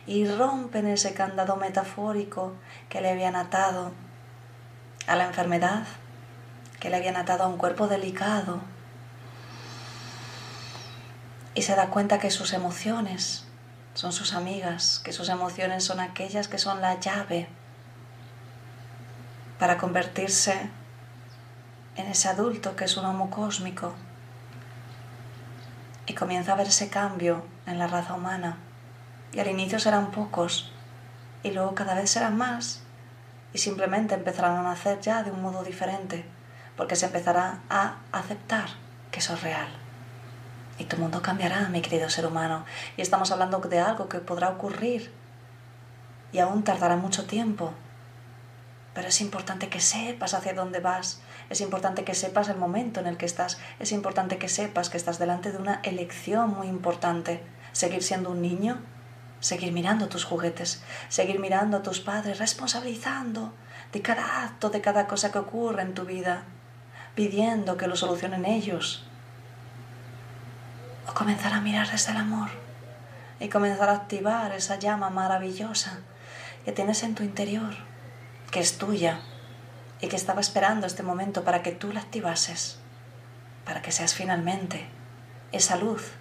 y 0.06 0.28
rompen 0.28 0.86
ese 0.86 1.14
candado 1.14 1.56
metafórico 1.56 2.54
que 2.90 3.00
le 3.00 3.12
habían 3.12 3.38
atado 3.38 3.94
a 5.08 5.16
la 5.16 5.28
enfermedad, 5.28 5.84
que 6.82 6.90
le 6.90 6.98
habían 6.98 7.16
atado 7.16 7.46
a 7.46 7.48
un 7.48 7.58
cuerpo 7.58 7.88
delicado. 7.88 8.60
Y 11.54 11.62
se 11.62 11.74
da 11.74 11.88
cuenta 11.88 12.20
que 12.20 12.32
sus 12.32 12.52
emociones 12.52 13.47
son 13.98 14.14
sus 14.14 14.36
amigas, 14.36 15.02
que 15.04 15.12
sus 15.12 15.28
emociones 15.28 15.84
son 15.84 16.00
aquellas 16.00 16.48
que 16.48 16.60
son 16.60 16.82
la 16.82 17.00
llave 17.00 17.48
para 19.58 19.80
convertirse 19.80 20.70
en 21.96 22.06
ese 22.06 22.28
adulto 22.28 22.76
que 22.76 22.86
es 22.86 22.96
un 22.96 23.06
homo 23.06 23.32
cósmico 23.32 23.96
y 26.06 26.14
comienza 26.14 26.54
a 26.54 26.58
ver 26.58 26.68
ese 26.68 26.90
cambio 26.90 27.44
en 27.66 27.80
la 27.80 27.88
raza 27.88 28.14
humana. 28.14 28.58
Y 29.34 29.40
al 29.40 29.48
inicio 29.48 29.80
serán 29.80 30.12
pocos 30.12 30.72
y 31.42 31.50
luego 31.50 31.74
cada 31.74 31.96
vez 31.96 32.12
serán 32.12 32.38
más 32.38 32.84
y 33.52 33.58
simplemente 33.58 34.14
empezarán 34.14 34.58
a 34.58 34.62
nacer 34.62 35.02
ya 35.02 35.24
de 35.24 35.32
un 35.32 35.42
modo 35.42 35.64
diferente 35.64 36.24
porque 36.76 36.96
se 36.96 37.08
empezará 37.08 37.62
a 37.68 37.96
aceptar 38.12 38.70
que 39.10 39.22
eso 39.22 39.34
es 39.34 39.42
real. 39.42 39.87
Y 40.78 40.86
tu 40.86 40.98
mundo 40.98 41.22
cambiará, 41.22 41.70
mi 41.70 41.82
querido 41.82 42.10
ser 42.10 42.26
humano. 42.26 42.66
Y 42.98 43.02
estamos 43.02 43.32
hablando 43.32 43.60
de 43.60 43.80
algo 43.80 44.10
que 44.10 44.20
podrá 44.20 44.50
ocurrir 44.50 45.12
y 46.32 46.40
aún 46.40 46.64
tardará 46.64 46.96
mucho 46.98 47.26
tiempo. 47.26 47.74
Pero 48.94 49.08
es 49.08 49.22
importante 49.22 49.70
que 49.70 49.80
sepas 49.80 50.34
hacia 50.34 50.54
dónde 50.54 50.80
vas. 50.80 51.22
Es 51.50 51.62
importante 51.62 52.04
que 52.04 52.16
sepas 52.16 52.50
el 52.50 52.58
momento 52.58 53.00
en 53.00 53.08
el 53.08 53.18
que 53.18 53.26
estás. 53.26 53.60
Es 53.80 53.92
importante 53.92 54.38
que 54.38 54.50
sepas 54.50 54.90
que 54.90 54.98
estás 54.98 55.20
delante 55.20 55.52
de 55.52 55.58
una 55.58 55.82
elección 55.84 56.52
muy 56.52 56.68
importante. 56.68 57.44
Seguir 57.72 58.04
siendo 58.04 58.32
un 58.32 58.42
niño, 58.42 58.80
seguir 59.40 59.72
mirando 59.72 60.10
tus 60.10 60.26
juguetes, 60.26 60.84
seguir 61.10 61.40
mirando 61.40 61.78
a 61.78 61.84
tus 61.84 62.00
padres, 62.00 62.40
responsabilizando 62.40 63.54
de 63.92 64.02
cada 64.02 64.44
acto, 64.44 64.70
de 64.70 64.82
cada 64.82 65.08
cosa 65.08 65.32
que 65.32 65.40
ocurre 65.40 65.84
en 65.84 65.94
tu 65.94 66.06
vida 66.06 66.46
pidiendo 67.18 67.78
que 67.78 67.88
lo 67.88 67.96
solucionen 67.96 68.46
ellos. 68.46 69.07
O 71.08 71.14
comenzar 71.14 71.54
a 71.54 71.62
mirar 71.62 71.90
desde 71.90 72.12
el 72.12 72.18
amor. 72.18 72.50
Y 73.40 73.50
comenzar 73.50 73.90
a 73.90 73.94
activar 73.94 74.52
esa 74.52 74.78
llama 74.78 75.10
maravillosa 75.10 76.00
que 76.66 76.72
tienes 76.74 77.04
en 77.04 77.16
tu 77.16 77.24
interior, 77.24 77.74
que 78.52 78.60
es 78.60 78.78
tuya 78.78 79.22
y 80.02 80.10
que 80.10 80.16
estaba 80.16 80.42
esperando 80.42 80.86
este 80.86 81.04
momento 81.04 81.44
para 81.44 81.64
que 81.64 81.72
tú 81.72 81.94
la 81.94 82.02
activases, 82.02 82.78
para 83.66 83.82
que 83.82 83.92
seas 83.92 84.14
finalmente 84.14 84.86
esa 85.52 85.78
luz, 85.78 86.12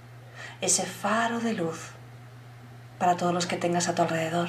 ese 0.61 0.85
faro 0.85 1.41
de 1.41 1.55
luz 1.55 1.91
para 2.99 3.17
todos 3.17 3.35
los 3.35 3.47
que 3.47 3.57
tengas 3.57 3.89
a 3.89 3.95
tu 3.95 4.03
alrededor, 4.03 4.49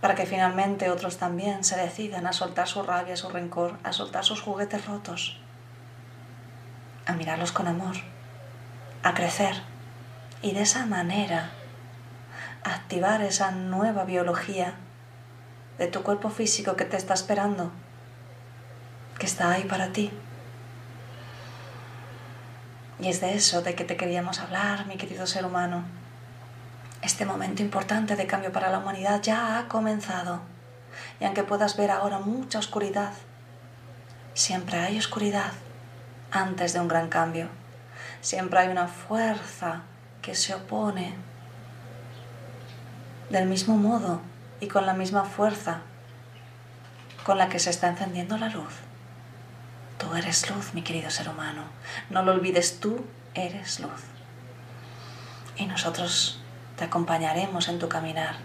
para 0.00 0.14
que 0.14 0.26
finalmente 0.26 0.90
otros 0.90 1.16
también 1.16 1.64
se 1.64 1.76
decidan 1.76 2.26
a 2.26 2.32
soltar 2.32 2.68
su 2.68 2.82
rabia, 2.82 3.16
su 3.16 3.28
rencor, 3.30 3.78
a 3.84 3.92
soltar 3.92 4.24
sus 4.24 4.40
juguetes 4.42 4.84
rotos, 4.86 5.40
a 7.06 7.12
mirarlos 7.12 7.52
con 7.52 7.68
amor, 7.68 7.96
a 9.04 9.12
crecer 9.12 9.54
y 10.40 10.52
de 10.52 10.62
esa 10.62 10.86
manera 10.86 11.50
activar 12.64 13.20
esa 13.20 13.50
nueva 13.50 14.04
biología 14.04 14.74
de 15.78 15.86
tu 15.88 16.02
cuerpo 16.02 16.30
físico 16.30 16.74
que 16.74 16.86
te 16.86 16.96
está 16.96 17.12
esperando, 17.12 17.70
que 19.18 19.26
está 19.26 19.50
ahí 19.50 19.64
para 19.64 19.92
ti. 19.92 20.10
Y 22.98 23.08
es 23.08 23.20
de 23.20 23.34
eso 23.34 23.60
de 23.60 23.74
que 23.74 23.84
te 23.84 23.98
queríamos 23.98 24.40
hablar, 24.40 24.86
mi 24.86 24.96
querido 24.96 25.26
ser 25.26 25.44
humano. 25.44 25.84
Este 27.02 27.26
momento 27.26 27.60
importante 27.60 28.16
de 28.16 28.26
cambio 28.26 28.52
para 28.52 28.70
la 28.70 28.78
humanidad 28.78 29.20
ya 29.20 29.58
ha 29.58 29.68
comenzado. 29.68 30.40
Y 31.20 31.24
aunque 31.24 31.42
puedas 31.42 31.76
ver 31.76 31.90
ahora 31.90 32.20
mucha 32.20 32.58
oscuridad, 32.58 33.12
siempre 34.32 34.78
hay 34.78 34.98
oscuridad 34.98 35.52
antes 36.30 36.72
de 36.72 36.80
un 36.80 36.88
gran 36.88 37.08
cambio. 37.08 37.48
Siempre 38.24 38.58
hay 38.58 38.68
una 38.68 38.88
fuerza 38.88 39.82
que 40.22 40.34
se 40.34 40.54
opone 40.54 41.14
del 43.28 43.44
mismo 43.44 43.76
modo 43.76 44.22
y 44.60 44.68
con 44.68 44.86
la 44.86 44.94
misma 44.94 45.24
fuerza 45.24 45.82
con 47.22 47.36
la 47.36 47.50
que 47.50 47.58
se 47.58 47.68
está 47.68 47.88
encendiendo 47.88 48.38
la 48.38 48.48
luz. 48.48 48.72
Tú 49.98 50.14
eres 50.14 50.48
luz, 50.48 50.72
mi 50.72 50.80
querido 50.80 51.10
ser 51.10 51.28
humano. 51.28 51.64
No 52.08 52.22
lo 52.22 52.32
olvides, 52.32 52.80
tú 52.80 53.04
eres 53.34 53.78
luz. 53.80 54.00
Y 55.58 55.66
nosotros 55.66 56.40
te 56.78 56.84
acompañaremos 56.84 57.68
en 57.68 57.78
tu 57.78 57.90
caminar. 57.90 58.36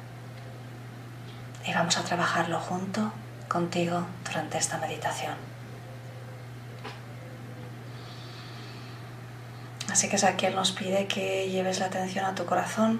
Y 1.65 1.73
vamos 1.73 1.97
a 1.97 2.03
trabajarlo 2.03 2.59
junto 2.59 3.13
contigo 3.47 4.05
durante 4.25 4.57
esta 4.57 4.77
meditación. 4.77 5.35
Así 9.91 10.07
que 10.07 10.17
Saquiel 10.17 10.55
nos 10.55 10.71
pide 10.71 11.07
que 11.07 11.49
lleves 11.49 11.79
la 11.79 11.87
atención 11.87 12.25
a 12.25 12.35
tu 12.35 12.45
corazón. 12.45 12.99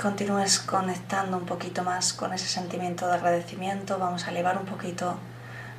Continúes 0.00 0.60
conectando 0.60 1.36
un 1.36 1.44
poquito 1.44 1.82
más 1.82 2.12
con 2.12 2.32
ese 2.32 2.46
sentimiento 2.46 3.06
de 3.06 3.14
agradecimiento. 3.14 3.98
Vamos 3.98 4.26
a 4.26 4.30
elevar 4.30 4.56
un 4.56 4.64
poquito 4.64 5.18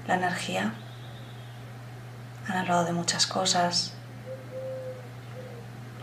la 0.08 0.16
energía. 0.16 0.74
Han 2.48 2.58
hablado 2.58 2.86
de 2.86 2.92
muchas 2.92 3.26
cosas. 3.26 3.94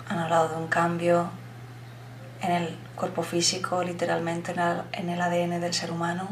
Han 0.09 0.19
hablado 0.19 0.49
de 0.49 0.57
un 0.57 0.67
cambio 0.67 1.31
en 2.41 2.51
el 2.51 2.88
cuerpo 2.99 3.23
físico, 3.23 3.83
literalmente 3.83 4.53
en 4.93 5.09
el 5.09 5.23
ADN 5.23 5.61
del 5.61 5.73
ser 5.73 5.93
humano. 5.93 6.29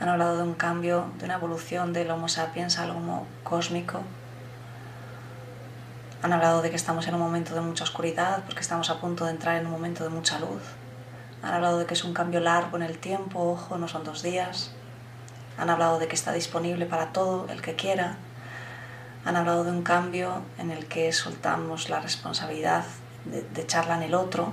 Han 0.00 0.08
hablado 0.08 0.38
de 0.38 0.42
un 0.42 0.54
cambio, 0.54 1.06
de 1.18 1.24
una 1.24 1.34
evolución 1.34 1.92
del 1.92 2.10
Homo 2.10 2.28
sapiens 2.28 2.78
al 2.78 2.90
Homo 2.90 3.26
cósmico. 3.44 4.02
Han 6.20 6.32
hablado 6.32 6.62
de 6.62 6.70
que 6.70 6.76
estamos 6.76 7.06
en 7.06 7.14
un 7.14 7.20
momento 7.20 7.54
de 7.54 7.60
mucha 7.60 7.84
oscuridad 7.84 8.42
porque 8.44 8.60
estamos 8.60 8.90
a 8.90 9.00
punto 9.00 9.24
de 9.24 9.30
entrar 9.30 9.56
en 9.56 9.66
un 9.66 9.72
momento 9.72 10.02
de 10.02 10.10
mucha 10.10 10.38
luz. 10.40 10.62
Han 11.42 11.54
hablado 11.54 11.78
de 11.78 11.86
que 11.86 11.94
es 11.94 12.02
un 12.02 12.12
cambio 12.12 12.40
largo 12.40 12.76
en 12.76 12.82
el 12.82 12.98
tiempo, 12.98 13.52
ojo, 13.52 13.78
no 13.78 13.86
son 13.86 14.02
dos 14.02 14.22
días. 14.22 14.72
Han 15.58 15.70
hablado 15.70 16.00
de 16.00 16.08
que 16.08 16.16
está 16.16 16.32
disponible 16.32 16.86
para 16.86 17.12
todo 17.12 17.46
el 17.50 17.62
que 17.62 17.76
quiera. 17.76 18.16
Han 19.24 19.36
hablado 19.36 19.62
de 19.62 19.70
un 19.70 19.82
cambio 19.82 20.42
en 20.58 20.72
el 20.72 20.86
que 20.86 21.12
soltamos 21.12 21.88
la 21.88 22.00
responsabilidad 22.00 22.84
de, 23.26 23.42
de 23.42 23.62
echarla 23.62 23.96
en 23.96 24.02
el 24.02 24.14
otro 24.14 24.52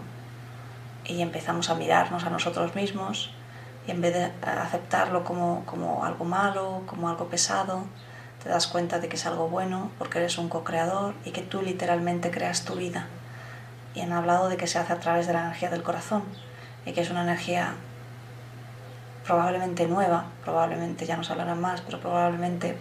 y 1.11 1.21
empezamos 1.21 1.69
a 1.69 1.75
mirarnos 1.75 2.23
a 2.23 2.29
nosotros 2.29 2.75
mismos 2.75 3.31
y 3.87 3.91
en 3.91 4.01
vez 4.01 4.13
de 4.13 4.31
aceptarlo 4.45 5.23
como, 5.23 5.65
como 5.65 6.05
algo 6.05 6.25
malo, 6.25 6.83
como 6.85 7.09
algo 7.09 7.27
pesado, 7.27 7.83
te 8.41 8.49
das 8.49 8.67
cuenta 8.67 8.99
de 8.99 9.09
que 9.09 9.15
es 9.15 9.25
algo 9.25 9.49
bueno 9.49 9.91
porque 9.97 10.19
eres 10.19 10.37
un 10.37 10.49
co-creador 10.49 11.13
y 11.25 11.31
que 11.31 11.41
tú 11.41 11.61
literalmente 11.61 12.31
creas 12.31 12.63
tu 12.63 12.75
vida. 12.75 13.07
Y 13.93 14.01
han 14.01 14.13
hablado 14.13 14.49
de 14.49 14.57
que 14.57 14.67
se 14.67 14.79
hace 14.79 14.93
a 14.93 14.99
través 14.99 15.27
de 15.27 15.33
la 15.33 15.41
energía 15.41 15.69
del 15.69 15.83
corazón 15.83 16.23
y 16.85 16.93
que 16.93 17.01
es 17.01 17.09
una 17.09 17.23
energía 17.23 17.75
probablemente 19.25 19.87
nueva, 19.87 20.25
probablemente 20.43 21.05
ya 21.05 21.17
nos 21.17 21.29
hablarán 21.29 21.59
más, 21.59 21.81
pero 21.81 21.99
probablemente 21.99 22.77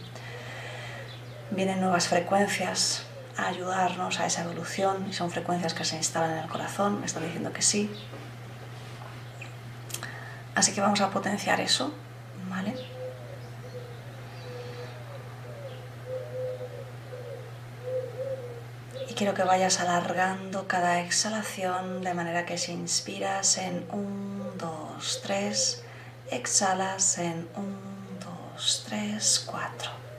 vienen 1.50 1.80
nuevas 1.80 2.08
frecuencias 2.08 3.04
a 3.36 3.48
ayudarnos 3.48 4.20
a 4.20 4.26
esa 4.26 4.44
evolución 4.44 5.06
y 5.08 5.12
son 5.12 5.30
frecuencias 5.30 5.74
que 5.74 5.84
se 5.84 5.96
instalan 5.96 6.32
en 6.32 6.38
el 6.38 6.48
corazón, 6.48 7.00
me 7.00 7.06
están 7.06 7.24
diciendo 7.24 7.52
que 7.52 7.62
sí. 7.62 7.90
Así 10.54 10.72
que 10.72 10.80
vamos 10.80 11.00
a 11.00 11.10
potenciar 11.10 11.60
eso, 11.60 11.92
¿vale? 12.48 12.74
Y 19.08 19.14
quiero 19.14 19.34
que 19.34 19.42
vayas 19.42 19.80
alargando 19.80 20.66
cada 20.68 21.00
exhalación 21.00 22.02
de 22.02 22.14
manera 22.14 22.46
que 22.46 22.58
si 22.58 22.72
inspiras 22.72 23.58
en 23.58 23.86
1, 23.90 24.52
2, 24.58 25.20
3, 25.22 25.84
exhalas 26.30 27.18
en 27.18 27.48
1, 27.56 27.66
2, 28.54 28.84
3, 28.88 29.44
4. 29.46 30.09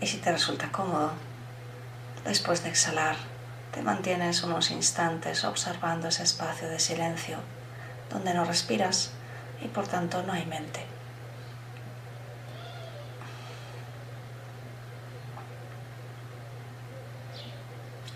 Y 0.00 0.06
si 0.06 0.18
te 0.18 0.30
resulta 0.30 0.70
cómodo, 0.70 1.12
después 2.24 2.62
de 2.62 2.68
exhalar, 2.68 3.16
te 3.72 3.82
mantienes 3.82 4.42
unos 4.42 4.70
instantes 4.70 5.44
observando 5.44 6.08
ese 6.08 6.22
espacio 6.22 6.68
de 6.68 6.78
silencio 6.78 7.38
donde 8.10 8.34
no 8.34 8.44
respiras 8.44 9.10
y 9.62 9.68
por 9.68 9.86
tanto 9.86 10.22
no 10.22 10.32
hay 10.32 10.46
mente. 10.46 10.84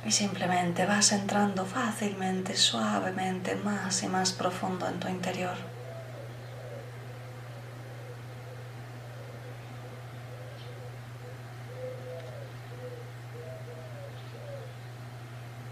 Y 0.04 0.12
simplemente 0.12 0.86
vas 0.86 1.12
entrando 1.12 1.66
fácilmente, 1.66 2.56
suavemente, 2.56 3.54
más 3.54 4.02
y 4.02 4.08
más 4.08 4.32
profundo 4.32 4.88
en 4.88 4.98
tu 4.98 5.08
interior. 5.08 5.69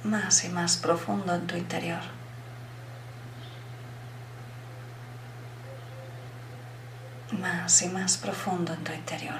Más 0.08 0.44
y 0.44 0.48
más 0.48 0.76
profundo 0.78 1.34
en 1.34 1.46
tu 1.46 1.56
interior. 1.56 2.18
más 7.32 7.82
y 7.82 7.88
más 7.88 8.16
profundo 8.16 8.72
en 8.72 8.84
tu 8.84 8.92
interior. 8.92 9.38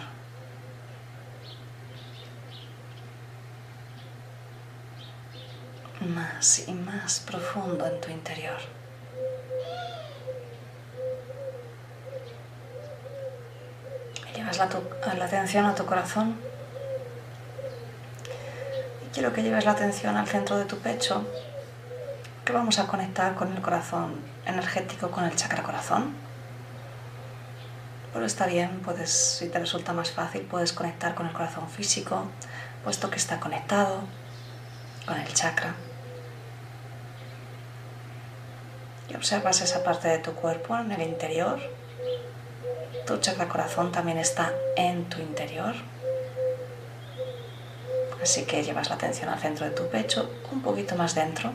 Más 6.01 6.69
y 6.69 6.73
más 6.73 7.21
profundo 7.21 7.87
en 7.87 8.01
tu 8.01 8.11
interior. 8.11 8.59
Llevas 14.35 14.59
la, 14.59 14.69
la 15.15 15.25
atención 15.25 15.67
a 15.67 15.75
tu 15.75 15.85
corazón. 15.87 16.48
Quiero 19.19 19.33
que 19.33 19.43
lleves 19.43 19.65
la 19.65 19.73
atención 19.73 20.17
al 20.17 20.29
centro 20.29 20.57
de 20.59 20.65
tu 20.65 20.79
pecho, 20.79 21.27
que 22.45 22.53
vamos 22.53 22.79
a 22.79 22.87
conectar 22.87 23.35
con 23.35 23.53
el 23.53 23.61
corazón 23.61 24.15
energético, 24.47 25.11
con 25.11 25.25
el 25.25 25.35
chakra 25.35 25.65
corazón. 25.65 26.15
Pero 28.13 28.25
está 28.25 28.47
bien, 28.47 28.79
puedes, 28.85 29.11
si 29.11 29.49
te 29.49 29.59
resulta 29.59 29.93
más 29.93 30.13
fácil, 30.13 30.43
puedes 30.43 30.73
conectar 30.73 31.17
con 31.17 31.27
el 31.27 31.33
corazón 31.33 31.69
físico, 31.69 32.27
puesto 32.85 33.11
que 33.11 33.17
está 33.17 33.41
conectado 33.41 34.03
con 35.05 35.19
el 35.19 35.35
chakra. 35.35 35.75
Y 39.09 39.17
observas 39.17 39.63
esa 39.63 39.83
parte 39.83 40.07
de 40.07 40.19
tu 40.19 40.33
cuerpo 40.35 40.79
en 40.79 40.93
el 40.93 41.03
interior. 41.03 41.59
Tu 43.05 43.19
chakra 43.19 43.49
corazón 43.49 43.91
también 43.91 44.19
está 44.19 44.53
en 44.77 45.07
tu 45.09 45.21
interior. 45.21 45.75
Así 48.23 48.45
que 48.45 48.63
llevas 48.63 48.89
la 48.89 48.97
atención 48.97 49.29
al 49.29 49.39
centro 49.39 49.65
de 49.65 49.73
tu 49.73 49.89
pecho, 49.89 50.31
un 50.53 50.63
poquito 50.63 50.97
más 50.97 51.15
dentro. 51.15 51.53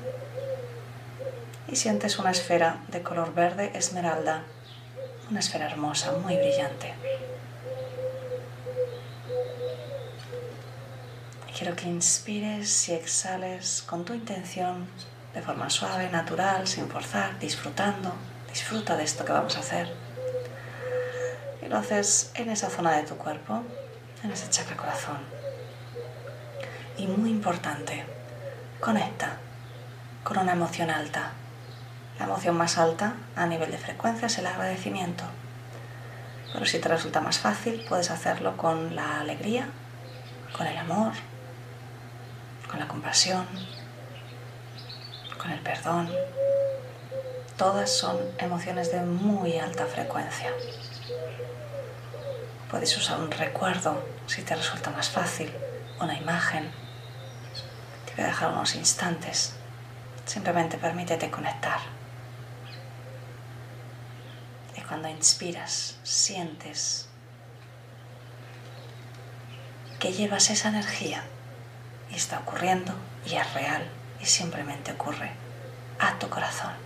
Y 1.68 1.76
sientes 1.76 2.20
una 2.20 2.32
esfera 2.32 2.84
de 2.90 3.02
color 3.02 3.34
verde 3.34 3.72
esmeralda 3.74 4.44
una 5.30 5.40
esfera 5.40 5.66
hermosa, 5.66 6.12
muy 6.12 6.36
brillante. 6.36 6.94
quiero 11.58 11.76
que 11.76 11.88
inspires 11.88 12.90
y 12.90 12.94
exhales 12.94 13.84
con 13.84 14.04
tu 14.04 14.14
intención, 14.14 14.88
de 15.34 15.42
forma 15.42 15.70
suave, 15.70 16.10
natural, 16.10 16.68
sin 16.68 16.90
forzar, 16.90 17.40
disfrutando. 17.40 18.12
Disfruta 18.50 18.98
de 18.98 19.04
esto 19.04 19.24
que 19.24 19.32
vamos 19.32 19.56
a 19.56 19.60
hacer. 19.62 19.88
Y 21.62 21.70
lo 21.70 21.78
haces 21.78 22.32
en 22.36 22.50
esa 22.50 22.70
zona 22.70 22.98
de 22.98 23.04
tu 23.04 23.16
cuerpo, 23.16 23.64
en 24.24 24.32
ese 24.32 24.50
chakra 24.50 24.76
corazón. 24.76 25.43
Y 26.98 27.08
muy 27.08 27.32
importante, 27.32 28.06
conecta 28.80 29.38
con 30.24 30.38
una 30.38 30.54
emoción 30.54 30.90
alta. 30.90 31.32
La 32.20 32.26
emoción 32.26 32.56
más 32.56 32.78
alta 32.78 33.16
a 33.36 33.46
nivel 33.46 33.72
de 33.72 33.78
frecuencia 33.78 34.28
es 34.28 34.38
el 34.38 34.48
agradecimiento. 34.48 35.24
Pero 36.54 36.66
si 36.66 36.80
te 36.80 36.88
resulta 36.88 37.20
más 37.20 37.40
fácil, 37.40 37.84
puedes 37.90 38.12
hacerlo 38.12 38.56
con 38.58 38.96
la 38.96 39.22
alegría, 39.22 39.68
con 40.56 40.68
el 40.68 40.78
amor, 40.78 41.14
con 42.70 42.80
la 42.80 42.88
compasión, 42.88 43.48
con 45.42 45.52
el 45.52 45.60
perdón. 45.60 46.10
Todas 47.58 47.90
son 47.90 48.18
emociones 48.38 48.92
de 48.92 49.02
muy 49.02 49.58
alta 49.58 49.86
frecuencia. 49.88 50.52
Puedes 52.70 52.96
usar 52.98 53.20
un 53.20 53.32
recuerdo 53.32 54.04
si 54.28 54.42
te 54.44 54.56
resulta 54.56 54.90
más 54.92 55.10
fácil, 55.10 55.52
una 56.00 56.18
imagen. 56.18 56.83
Te 58.16 58.22
voy 58.22 58.26
a 58.26 58.28
dejar 58.28 58.52
unos 58.52 58.76
instantes. 58.76 59.54
Simplemente 60.26 60.78
permítete 60.78 61.32
conectar. 61.32 61.80
Y 64.78 64.82
cuando 64.82 65.10
inspiras, 65.10 65.98
sientes 66.04 67.08
que 70.00 70.12
llevas 70.12 70.50
esa 70.50 70.70
energía 70.70 71.24
y 72.12 72.16
está 72.16 72.40
ocurriendo 72.40 72.94
y 73.26 73.36
es 73.36 73.54
real 73.54 73.90
y 74.22 74.26
simplemente 74.26 74.92
ocurre 74.92 75.32
a 76.00 76.20
tu 76.20 76.30
corazón. 76.30 76.83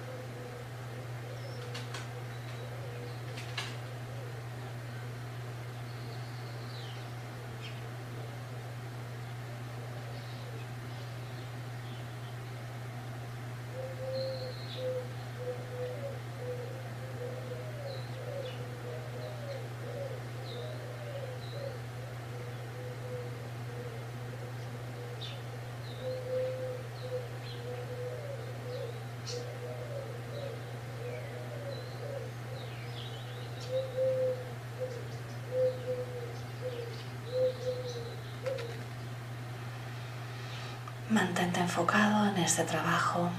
Mantente 41.18 41.60
enfocado 41.62 42.28
en 42.28 42.38
este 42.38 42.64
trabajo, 42.64 43.32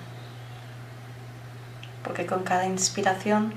porque 2.02 2.26
con 2.26 2.42
cada 2.42 2.66
inspiración 2.66 3.54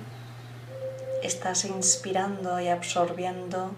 estás 1.23 1.65
inspirando 1.65 2.59
y 2.59 2.67
absorbiendo 2.67 3.71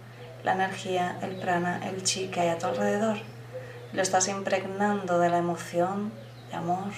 la 0.44 0.52
energía, 0.52 1.18
el 1.22 1.38
prana, 1.38 1.80
el 1.88 2.04
chi 2.04 2.28
que 2.28 2.42
hay 2.42 2.50
a 2.50 2.58
tu 2.58 2.68
alrededor. 2.68 3.20
Lo 3.94 4.02
estás 4.02 4.28
impregnando 4.28 5.18
de 5.18 5.30
la 5.30 5.38
emoción, 5.38 6.12
de 6.50 6.58
amor, 6.58 6.92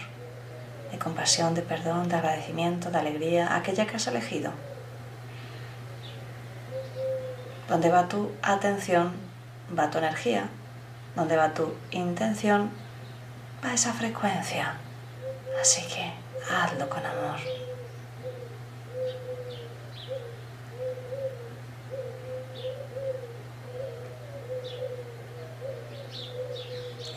de 0.91 0.97
compasión, 0.97 1.53
de 1.53 1.61
perdón, 1.61 2.09
de 2.09 2.15
agradecimiento, 2.15 2.89
de 2.89 2.97
alegría, 2.97 3.55
aquella 3.55 3.85
que 3.85 3.97
has 3.97 4.07
elegido. 4.07 4.53
Donde 7.69 7.91
va 7.91 8.07
tu 8.07 8.31
atención, 8.41 9.13
va 9.77 9.91
tu 9.91 9.99
energía. 9.99 10.49
Donde 11.15 11.37
va 11.37 11.53
tu 11.53 11.75
intención, 11.91 12.71
a 13.65 13.73
esa 13.73 13.93
frecuencia. 13.93 14.75
Así 15.61 15.81
que 15.87 16.13
hazlo 16.53 16.89
con 16.89 17.05
amor. 17.05 17.39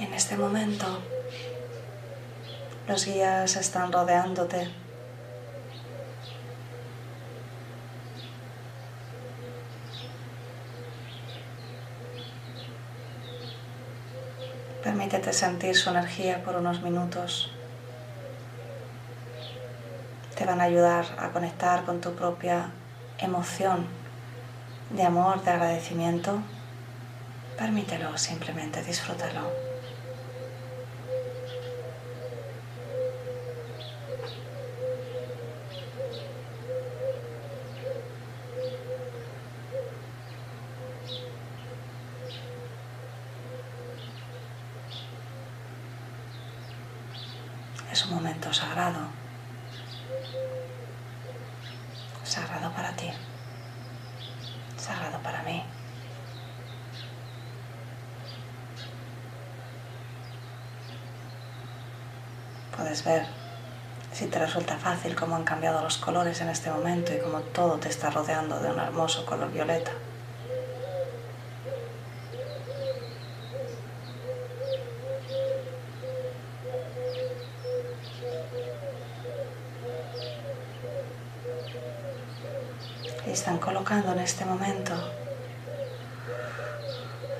en 0.01 0.15
este 0.15 0.37
momento 0.37 0.87
los 2.87 3.05
guías 3.05 3.57
están 3.57 3.93
rodeándote. 3.93 4.88
Permítete 15.09 15.33
sentir 15.33 15.75
su 15.75 15.89
energía 15.89 16.45
por 16.45 16.57
unos 16.57 16.83
minutos. 16.83 17.51
Te 20.37 20.45
van 20.45 20.61
a 20.61 20.65
ayudar 20.65 21.07
a 21.19 21.31
conectar 21.31 21.87
con 21.87 22.03
tu 22.03 22.15
propia 22.15 22.73
emoción 23.17 23.87
de 24.91 25.03
amor, 25.05 25.43
de 25.45 25.51
agradecimiento. 25.51 26.43
Permítelo, 27.57 28.19
simplemente 28.19 28.83
disfrútalo. 28.83 29.69
es 47.99 48.05
un 48.05 48.15
momento 48.15 48.53
sagrado, 48.53 49.01
sagrado 52.23 52.71
para 52.73 52.93
ti, 52.93 53.11
sagrado 54.77 55.19
para 55.21 55.43
mí. 55.43 55.65
Puedes 62.79 63.05
ver 63.05 63.27
si 64.13 64.27
te 64.29 64.39
resulta 64.39 64.79
fácil 64.79 65.15
cómo 65.15 65.37
han 65.37 65.45
cambiado 65.45 65.83
los 65.83 65.99
colores 65.99 66.41
en 66.41 66.49
este 66.49 66.71
momento 66.71 67.13
y 67.13 67.19
cómo 67.19 67.41
todo 67.41 67.77
te 67.77 67.91
está 67.91 68.09
rodeando 68.09 68.59
de 68.61 68.71
un 68.71 68.79
hermoso 68.79 69.27
color 69.27 69.53
violeta. 69.53 69.93
están 83.39 83.59
colocando 83.59 84.13
en 84.13 84.19
este 84.19 84.45
momento. 84.45 84.95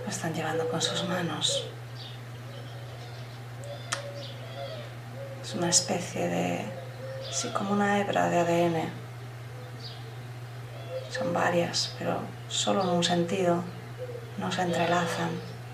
Lo 0.05 0.11
están 0.11 0.33
llevando 0.33 0.69
con 0.69 0.81
sus 0.81 1.07
manos. 1.09 1.67
Es 5.49 5.55
una 5.55 5.71
especie 5.71 6.29
de, 6.29 6.61
sí, 7.33 7.49
como 7.57 7.73
una 7.73 7.99
hebra 7.99 8.29
de 8.29 8.37
ADN. 8.37 8.91
Son 11.09 11.33
varias, 11.33 11.95
pero 11.99 12.19
solo 12.51 12.83
en 12.83 12.91
un 12.91 13.03
sentido. 13.03 13.65
No 14.37 14.53
se 14.53 14.61
entrelazan 14.61 15.31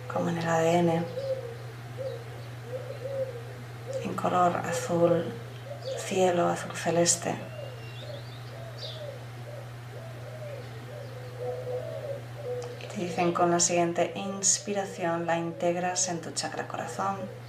como 0.07 0.29
en 0.29 0.39
el 0.39 0.47
ADN. 0.47 1.05
En 4.05 4.15
color 4.15 4.59
azul 4.59 5.25
cielo, 5.99 6.47
azul 6.47 6.77
celeste. 6.77 7.35
dicen 12.97 13.33
con 13.33 13.51
la 13.51 13.59
siguiente 13.59 14.13
inspiración 14.15 15.27
la 15.27 15.37
integras 15.37 16.09
en 16.09 16.21
tu 16.21 16.31
chakra 16.31 16.69
corazón. 16.69 17.44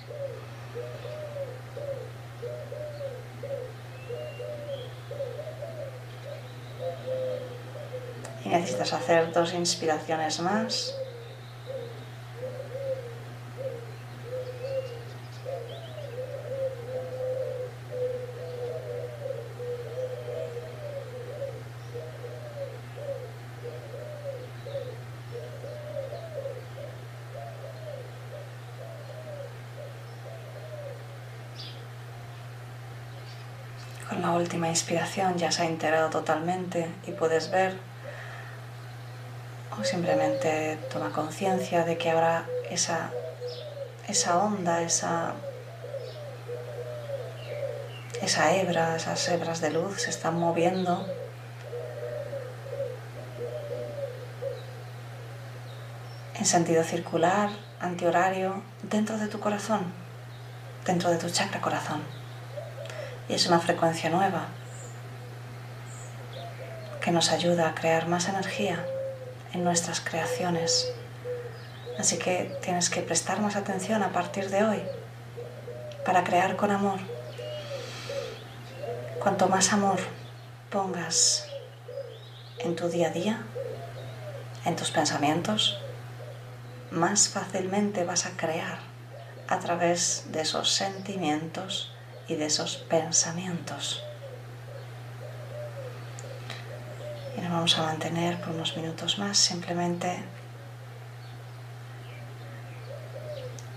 y 8.46 8.50
necesitas 8.50 8.94
hacer 8.94 9.34
dos 9.34 9.54
inspiraciones 9.54 10.40
más. 10.40 10.96
Con 34.08 34.22
la 34.22 34.32
última 34.34 34.70
inspiración 34.70 35.36
ya 35.36 35.52
se 35.52 35.64
ha 35.64 35.66
integrado 35.66 36.12
totalmente 36.12 36.88
y 37.08 37.12
puedes 37.12 37.50
ver 37.50 37.95
simplemente 39.86 40.78
toma 40.92 41.12
conciencia 41.12 41.86
de 41.86 41.98
que 41.98 42.10
ahora 42.10 42.46
esa, 42.70 43.12
esa 44.08 44.38
onda, 44.40 44.82
esa, 44.82 45.34
esa 48.22 48.56
hebra, 48.56 48.96
esas 48.96 49.28
hebras 49.30 49.62
de 49.62 49.72
luz 49.72 50.02
se 50.02 50.10
están 50.10 50.40
moviendo 50.40 51.06
en 56.34 56.46
sentido 56.46 56.84
circular, 56.84 57.50
antihorario, 57.80 58.64
dentro 58.84 59.18
de 59.18 59.28
tu 59.28 59.40
corazón, 59.40 59.94
dentro 60.86 61.12
de 61.12 61.18
tu 61.18 61.30
chakra 61.30 61.62
corazón. 61.62 62.02
Y 63.30 63.36
es 63.36 63.48
una 63.48 63.60
frecuencia 63.60 64.10
nueva 64.10 64.48
que 67.02 67.12
nos 67.12 67.32
ayuda 67.32 67.70
a 67.70 67.76
crear 67.76 68.08
más 68.08 68.28
energía 68.28 68.84
en 69.56 69.64
nuestras 69.64 70.02
creaciones. 70.02 70.92
Así 71.98 72.18
que 72.18 72.58
tienes 72.62 72.90
que 72.90 73.02
prestar 73.02 73.40
más 73.40 73.56
atención 73.56 74.04
a 74.04 74.12
partir 74.12 74.50
de 74.50 74.64
hoy 74.64 74.82
para 76.06 76.26
crear 76.26 76.58
con 76.58 76.72
amor. 76.72 77.00
Cuanto 79.20 79.48
más 79.48 79.72
amor 79.72 80.00
pongas 80.70 81.48
en 82.60 82.76
tu 82.76 82.90
día 82.90 83.08
a 83.08 83.12
día, 83.12 83.44
en 84.66 84.76
tus 84.76 84.92
pensamientos, 84.92 85.80
más 86.92 87.30
fácilmente 87.30 88.04
vas 88.04 88.26
a 88.26 88.32
crear 88.36 88.80
a 89.48 89.60
través 89.60 90.26
de 90.34 90.42
esos 90.42 90.74
sentimientos 90.74 91.94
y 92.28 92.36
de 92.36 92.48
esos 92.48 92.76
pensamientos. 92.76 94.05
Nos 97.46 97.54
vamos 97.54 97.78
a 97.78 97.84
mantener 97.84 98.42
por 98.42 98.56
unos 98.56 98.76
minutos 98.76 99.20
más 99.20 99.38
simplemente 99.38 100.18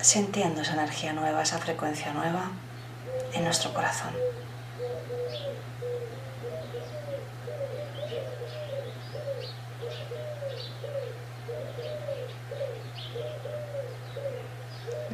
sintiendo 0.01 0.63
esa 0.63 0.73
energía 0.73 1.13
nueva, 1.13 1.43
esa 1.43 1.59
frecuencia 1.59 2.15
nueva 2.15 2.51
en 3.35 3.45
nuestro 3.45 3.75
corazón. 3.75 4.15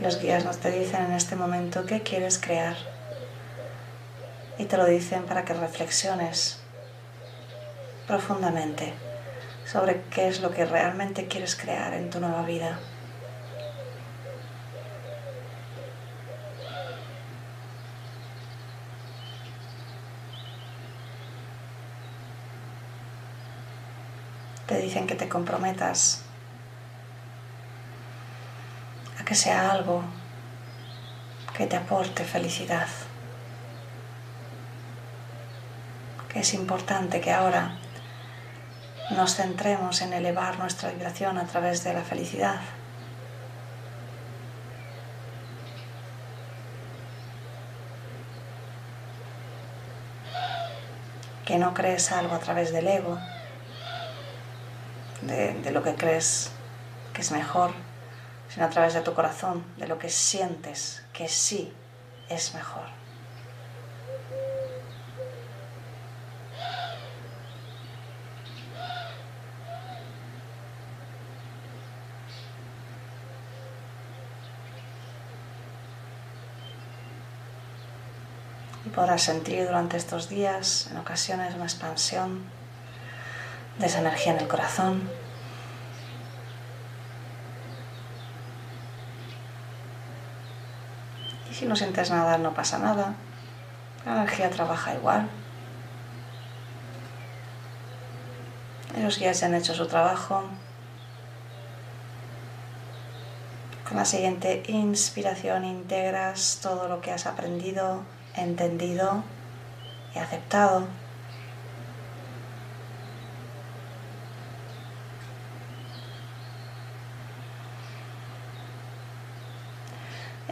Los 0.01 0.21
guías 0.21 0.45
nos 0.45 0.59
te 0.59 0.71
dicen 0.71 1.07
en 1.07 1.13
este 1.15 1.35
momento 1.35 1.87
qué 1.87 2.03
quieres 2.03 2.39
crear 2.39 2.77
y 4.59 4.67
te 4.67 4.77
lo 4.77 4.87
dicen 4.87 5.25
para 5.25 5.45
que 5.45 5.55
reflexiones 5.55 6.64
profundamente 8.07 8.95
sobre 9.65 10.03
qué 10.11 10.29
es 10.29 10.41
lo 10.41 10.51
que 10.51 10.65
realmente 10.65 11.27
quieres 11.27 11.57
crear 11.57 11.95
en 11.95 12.11
tu 12.11 12.21
nueva 12.21 12.43
vida. 12.43 12.79
Te 24.67 24.79
dicen 24.79 25.07
que 25.07 25.15
te 25.15 25.29
comprometas 25.29 26.23
a 29.21 29.25
que 29.25 29.35
sea 29.35 29.71
algo 29.71 30.03
que 31.57 31.67
te 31.67 31.77
aporte 31.77 32.25
felicidad. 32.25 32.89
Que 36.29 36.41
es 36.41 36.55
importante 36.55 37.21
que 37.21 37.31
ahora 37.31 37.79
nos 39.11 39.37
centremos 39.37 40.01
en 40.01 40.13
elevar 40.13 40.59
nuestra 40.59 40.91
vibración 40.91 41.39
a 41.39 41.45
través 41.45 41.85
de 41.85 41.93
la 41.93 42.03
felicidad. 42.03 42.61
Que 51.45 51.59
no 51.59 51.75
crees 51.75 52.11
algo 52.11 52.35
a 52.35 52.39
través 52.39 52.73
del 52.73 52.89
ego, 52.89 53.19
de, 55.21 55.53
de 55.55 55.71
lo 55.71 55.83
que 55.83 55.95
crees 55.95 56.51
que 57.13 57.21
es 57.21 57.31
mejor, 57.31 57.73
sino 58.49 58.65
a 58.65 58.71
través 58.71 58.95
de 58.95 59.03
tu 59.03 59.13
corazón, 59.13 59.65
de 59.77 59.87
lo 59.87 59.99
que 59.99 60.09
sientes 60.09 61.05
que 61.13 61.29
sí 61.29 61.73
es 62.31 62.55
mejor. 62.55 63.04
Podrás 78.91 79.23
sentir 79.23 79.67
durante 79.67 79.97
estos 79.97 80.29
días, 80.29 80.89
en 80.91 80.99
ocasiones, 80.99 81.55
una 81.55 81.65
expansión 81.65 82.45
de 83.79 83.87
esa 83.87 84.01
energía 84.01 84.33
en 84.33 84.41
el 84.41 84.49
corazón. 84.49 85.11
Y 91.51 91.55
si 91.55 91.67
no 91.67 91.77
sientes 91.77 92.11
nada, 92.11 92.37
no 92.39 92.53
pasa 92.53 92.79
nada. 92.79 93.15
La 94.05 94.13
energía 94.17 94.51
trabaja 94.51 94.95
igual. 94.95 95.29
Los 98.99 99.19
guías 99.19 99.41
ya 99.41 99.47
han 99.47 99.55
hecho 99.55 99.75
su 99.75 99.87
trabajo. 99.87 100.45
Con 103.89 103.97
la 103.97 104.05
siguiente 104.05 104.63
inspiración 104.69 105.65
integras 105.65 106.61
todo 106.63 106.89
lo 106.89 107.01
que 107.01 107.13
has 107.13 107.27
aprendido 107.27 108.03
entendido 108.37 109.23
y 110.15 110.19
aceptado. 110.19 110.87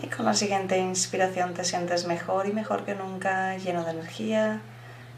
Y 0.03 0.07
con 0.09 0.25
la 0.25 0.35
siguiente 0.35 0.79
inspiración 0.79 1.55
te 1.55 1.65
sientes 1.65 2.07
mejor 2.07 2.47
y 2.47 2.53
mejor 2.53 2.85
que 2.85 2.95
nunca, 2.95 3.57
lleno 3.57 3.85
de 3.85 3.93
energía, 3.93 4.61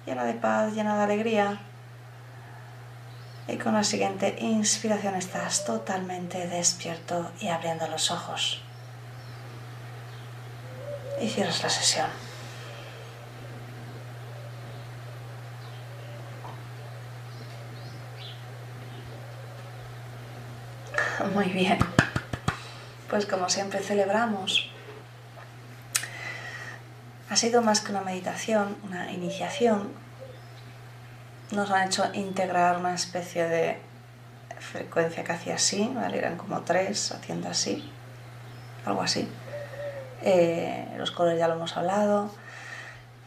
lleno 0.04 0.24
de 0.24 0.34
paz, 0.34 0.74
lleno 0.74 0.96
de 0.96 1.02
alegría. 1.04 1.60
Y 3.48 3.56
con 3.56 3.74
la 3.74 3.84
siguiente 3.84 4.36
inspiración 4.40 5.14
estás 5.14 5.64
totalmente 5.64 6.46
despierto 6.48 7.30
y 7.40 7.48
abriendo 7.48 7.86
los 7.88 8.10
ojos. 8.10 8.62
Y 11.20 11.28
cierras 11.28 11.62
la 11.62 11.70
sesión. 11.70 12.23
Muy 21.34 21.46
bien. 21.46 21.78
Pues 23.08 23.26
como 23.26 23.48
siempre 23.48 23.80
celebramos. 23.80 24.70
Ha 27.30 27.36
sido 27.36 27.62
más 27.62 27.80
que 27.80 27.92
una 27.92 28.00
meditación, 28.00 28.76
una 28.84 29.10
iniciación. 29.12 29.92
Nos 31.52 31.70
han 31.70 31.88
hecho 31.88 32.04
integrar 32.14 32.78
una 32.78 32.94
especie 32.94 33.44
de 33.48 33.78
frecuencia 34.58 35.24
que 35.24 35.32
hacía 35.32 35.54
así, 35.56 35.94
eran 36.12 36.36
como 36.36 36.62
tres 36.62 37.12
haciendo 37.12 37.48
así, 37.48 37.90
algo 38.84 39.02
así. 39.02 39.28
Eh, 40.22 40.94
los 40.96 41.10
colores 41.10 41.38
ya 41.38 41.48
lo 41.48 41.54
hemos 41.54 41.76
hablado. 41.76 42.30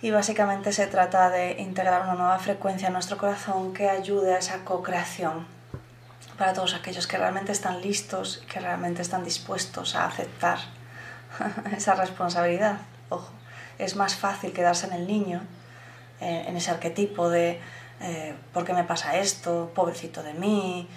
Y 0.01 0.11
básicamente 0.11 0.73
se 0.73 0.87
trata 0.87 1.29
de 1.29 1.53
integrar 1.59 2.03
una 2.03 2.13
nueva 2.15 2.39
frecuencia 2.39 2.87
en 2.87 2.93
nuestro 2.93 3.17
corazón 3.17 3.73
que 3.73 3.89
ayude 3.89 4.35
a 4.35 4.39
esa 4.39 4.63
co-creación 4.63 5.56
para 6.37 6.53
todos 6.53 6.75
aquellos 6.75 7.07
que 7.07 7.17
realmente 7.17 7.51
están 7.51 7.81
listos, 7.81 8.43
que 8.47 8.59
realmente 8.59 9.01
están 9.01 9.23
dispuestos 9.23 9.95
a 9.95 10.05
aceptar 10.05 10.59
esa 11.75 11.95
responsabilidad. 11.95 12.77
Ojo, 13.09 13.31
es 13.79 13.95
más 13.95 14.15
fácil 14.15 14.53
quedarse 14.53 14.87
en 14.87 14.93
el 14.93 15.07
niño, 15.07 15.41
eh, 16.21 16.45
en 16.47 16.55
ese 16.55 16.71
arquetipo 16.71 17.29
de 17.29 17.59
eh, 18.01 18.35
¿por 18.53 18.65
qué 18.65 18.73
me 18.73 18.83
pasa 18.83 19.17
esto? 19.17 19.71
Pobrecito 19.73 20.21
de 20.21 20.33
mí, 20.33 20.87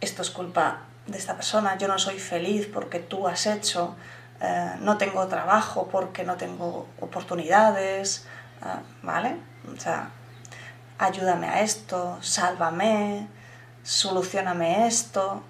esto 0.00 0.22
es 0.22 0.30
culpa 0.30 0.82
de 1.06 1.16
esta 1.16 1.34
persona, 1.34 1.78
yo 1.78 1.88
no 1.88 1.98
soy 1.98 2.18
feliz 2.18 2.68
porque 2.72 2.98
tú 2.98 3.26
has 3.26 3.46
hecho, 3.46 3.96
eh, 4.40 4.72
no 4.80 4.98
tengo 4.98 5.26
trabajo 5.28 5.88
porque 5.90 6.24
no 6.24 6.36
tengo 6.36 6.86
oportunidades, 7.00 8.26
¿vale? 9.02 9.36
O 9.74 9.80
sea, 9.80 10.10
ayúdame 10.98 11.48
a 11.48 11.62
esto, 11.62 12.18
sálvame, 12.20 13.26
solucioname 13.82 14.86
esto. 14.86 15.42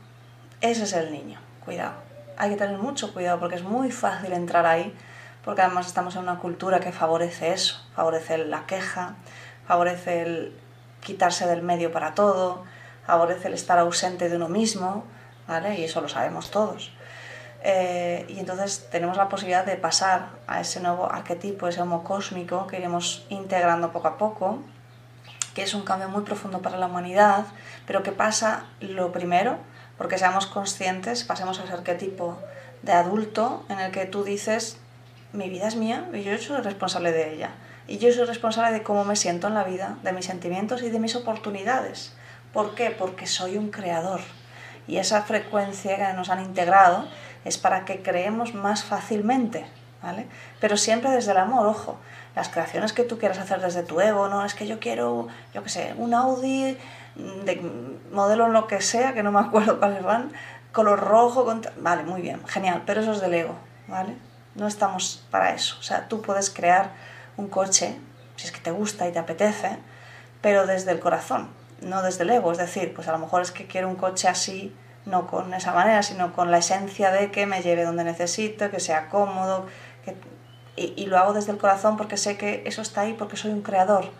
Ese 0.60 0.84
es 0.84 0.92
el 0.92 1.12
niño, 1.12 1.38
cuidado. 1.64 1.94
Hay 2.36 2.50
que 2.50 2.56
tener 2.56 2.78
mucho 2.78 3.12
cuidado 3.12 3.38
porque 3.40 3.56
es 3.56 3.62
muy 3.62 3.90
fácil 3.90 4.32
entrar 4.32 4.66
ahí 4.66 4.94
porque 5.44 5.62
además 5.62 5.86
estamos 5.86 6.16
en 6.16 6.22
una 6.22 6.38
cultura 6.38 6.80
que 6.80 6.92
favorece 6.92 7.52
eso, 7.52 7.82
favorece 7.94 8.38
la 8.38 8.66
queja, 8.66 9.16
favorece 9.66 10.22
el 10.22 10.58
quitarse 11.00 11.46
del 11.46 11.62
medio 11.62 11.92
para 11.92 12.14
todo, 12.14 12.64
favorece 13.06 13.48
el 13.48 13.54
estar 13.54 13.78
ausente 13.78 14.28
de 14.28 14.36
uno 14.36 14.48
mismo, 14.48 15.04
¿vale? 15.48 15.78
Y 15.78 15.84
eso 15.84 16.00
lo 16.00 16.08
sabemos 16.08 16.50
todos. 16.50 16.92
Eh, 17.62 18.26
y 18.28 18.38
entonces 18.38 18.88
tenemos 18.90 19.16
la 19.16 19.28
posibilidad 19.28 19.64
de 19.64 19.76
pasar 19.76 20.28
a 20.46 20.60
ese 20.60 20.80
nuevo 20.80 21.10
arquetipo, 21.10 21.68
ese 21.68 21.82
homo 21.82 22.04
cósmico 22.04 22.66
que 22.66 22.78
iremos 22.78 23.26
integrando 23.28 23.92
poco 23.92 24.08
a 24.08 24.18
poco, 24.18 24.60
que 25.54 25.62
es 25.62 25.74
un 25.74 25.82
cambio 25.82 26.08
muy 26.08 26.22
profundo 26.22 26.60
para 26.60 26.78
la 26.78 26.86
humanidad, 26.86 27.44
pero 27.86 28.02
que 28.02 28.12
pasa 28.12 28.66
lo 28.80 29.12
primero, 29.12 29.58
porque 29.98 30.18
seamos 30.18 30.46
conscientes, 30.46 31.24
pasemos 31.24 31.60
a 31.60 31.72
arquetipo 31.72 32.38
de 32.82 32.92
adulto 32.92 33.64
en 33.68 33.80
el 33.80 33.92
que 33.92 34.06
tú 34.06 34.24
dices, 34.24 34.78
mi 35.32 35.48
vida 35.48 35.68
es 35.68 35.76
mía 35.76 36.08
y 36.12 36.22
yo 36.22 36.36
soy 36.38 36.60
responsable 36.62 37.12
de 37.12 37.34
ella. 37.34 37.50
Y 37.86 37.98
yo 37.98 38.12
soy 38.12 38.24
responsable 38.24 38.72
de 38.72 38.82
cómo 38.82 39.04
me 39.04 39.16
siento 39.16 39.48
en 39.48 39.54
la 39.54 39.64
vida, 39.64 39.96
de 40.02 40.12
mis 40.12 40.26
sentimientos 40.26 40.82
y 40.82 40.90
de 40.90 41.00
mis 41.00 41.16
oportunidades. 41.16 42.12
¿Por 42.52 42.74
qué? 42.74 42.90
Porque 42.90 43.26
soy 43.26 43.56
un 43.56 43.70
creador. 43.70 44.20
Y 44.86 44.98
esa 44.98 45.22
frecuencia 45.22 45.96
que 45.96 46.12
nos 46.14 46.30
han 46.30 46.40
integrado 46.40 47.06
es 47.44 47.58
para 47.58 47.84
que 47.84 48.02
creemos 48.02 48.54
más 48.54 48.84
fácilmente, 48.84 49.66
¿vale? 50.02 50.26
Pero 50.60 50.76
siempre 50.76 51.10
desde 51.10 51.32
el 51.32 51.38
amor, 51.38 51.66
ojo. 51.66 51.98
Las 52.40 52.48
creaciones 52.48 52.94
que 52.94 53.04
tú 53.04 53.18
quieras 53.18 53.36
hacer 53.36 53.60
desde 53.60 53.82
tu 53.82 54.00
ego, 54.00 54.30
no, 54.30 54.46
es 54.46 54.54
que 54.54 54.66
yo 54.66 54.80
quiero, 54.80 55.28
yo 55.52 55.62
qué 55.62 55.68
sé, 55.68 55.94
un 55.98 56.14
Audi 56.14 56.74
de 57.44 57.60
modelo 58.10 58.48
lo 58.48 58.66
que 58.66 58.80
sea, 58.80 59.12
que 59.12 59.22
no 59.22 59.30
me 59.30 59.40
acuerdo 59.40 59.78
cuáles 59.78 60.02
van, 60.02 60.32
color 60.72 61.00
rojo, 61.00 61.44
vale, 61.80 62.02
muy 62.04 62.22
bien, 62.22 62.42
genial, 62.46 62.82
pero 62.86 63.02
eso 63.02 63.12
es 63.12 63.20
del 63.20 63.34
ego, 63.34 63.56
¿vale? 63.88 64.16
No 64.54 64.66
estamos 64.66 65.22
para 65.30 65.52
eso. 65.52 65.76
O 65.80 65.82
sea, 65.82 66.08
tú 66.08 66.22
puedes 66.22 66.48
crear 66.48 66.92
un 67.36 67.48
coche, 67.48 67.98
si 68.36 68.46
es 68.46 68.52
que 68.52 68.60
te 68.60 68.70
gusta 68.70 69.06
y 69.06 69.12
te 69.12 69.18
apetece, 69.18 69.76
pero 70.40 70.66
desde 70.66 70.92
el 70.92 71.00
corazón, 71.00 71.50
no 71.82 72.00
desde 72.00 72.22
el 72.22 72.30
ego. 72.30 72.52
Es 72.52 72.56
decir, 72.56 72.94
pues 72.94 73.06
a 73.06 73.12
lo 73.12 73.18
mejor 73.18 73.42
es 73.42 73.52
que 73.52 73.66
quiero 73.66 73.86
un 73.86 73.96
coche 73.96 74.28
así, 74.28 74.74
no 75.04 75.26
con 75.26 75.52
esa 75.52 75.74
manera, 75.74 76.02
sino 76.02 76.32
con 76.32 76.50
la 76.50 76.56
esencia 76.56 77.10
de 77.10 77.30
que 77.30 77.44
me 77.44 77.60
lleve 77.60 77.84
donde 77.84 78.02
necesito, 78.02 78.70
que 78.70 78.80
sea 78.80 79.10
cómodo, 79.10 79.66
y, 80.96 81.06
lo 81.06 81.18
hago 81.18 81.32
desde 81.32 81.52
el 81.52 81.58
corazón 81.58 81.96
porque 81.96 82.16
sé 82.16 82.36
que 82.36 82.62
eso 82.66 82.82
está 82.82 83.02
ahí 83.02 83.14
porque 83.14 83.36
soy 83.36 83.52
un 83.52 83.62
creador 83.62 84.10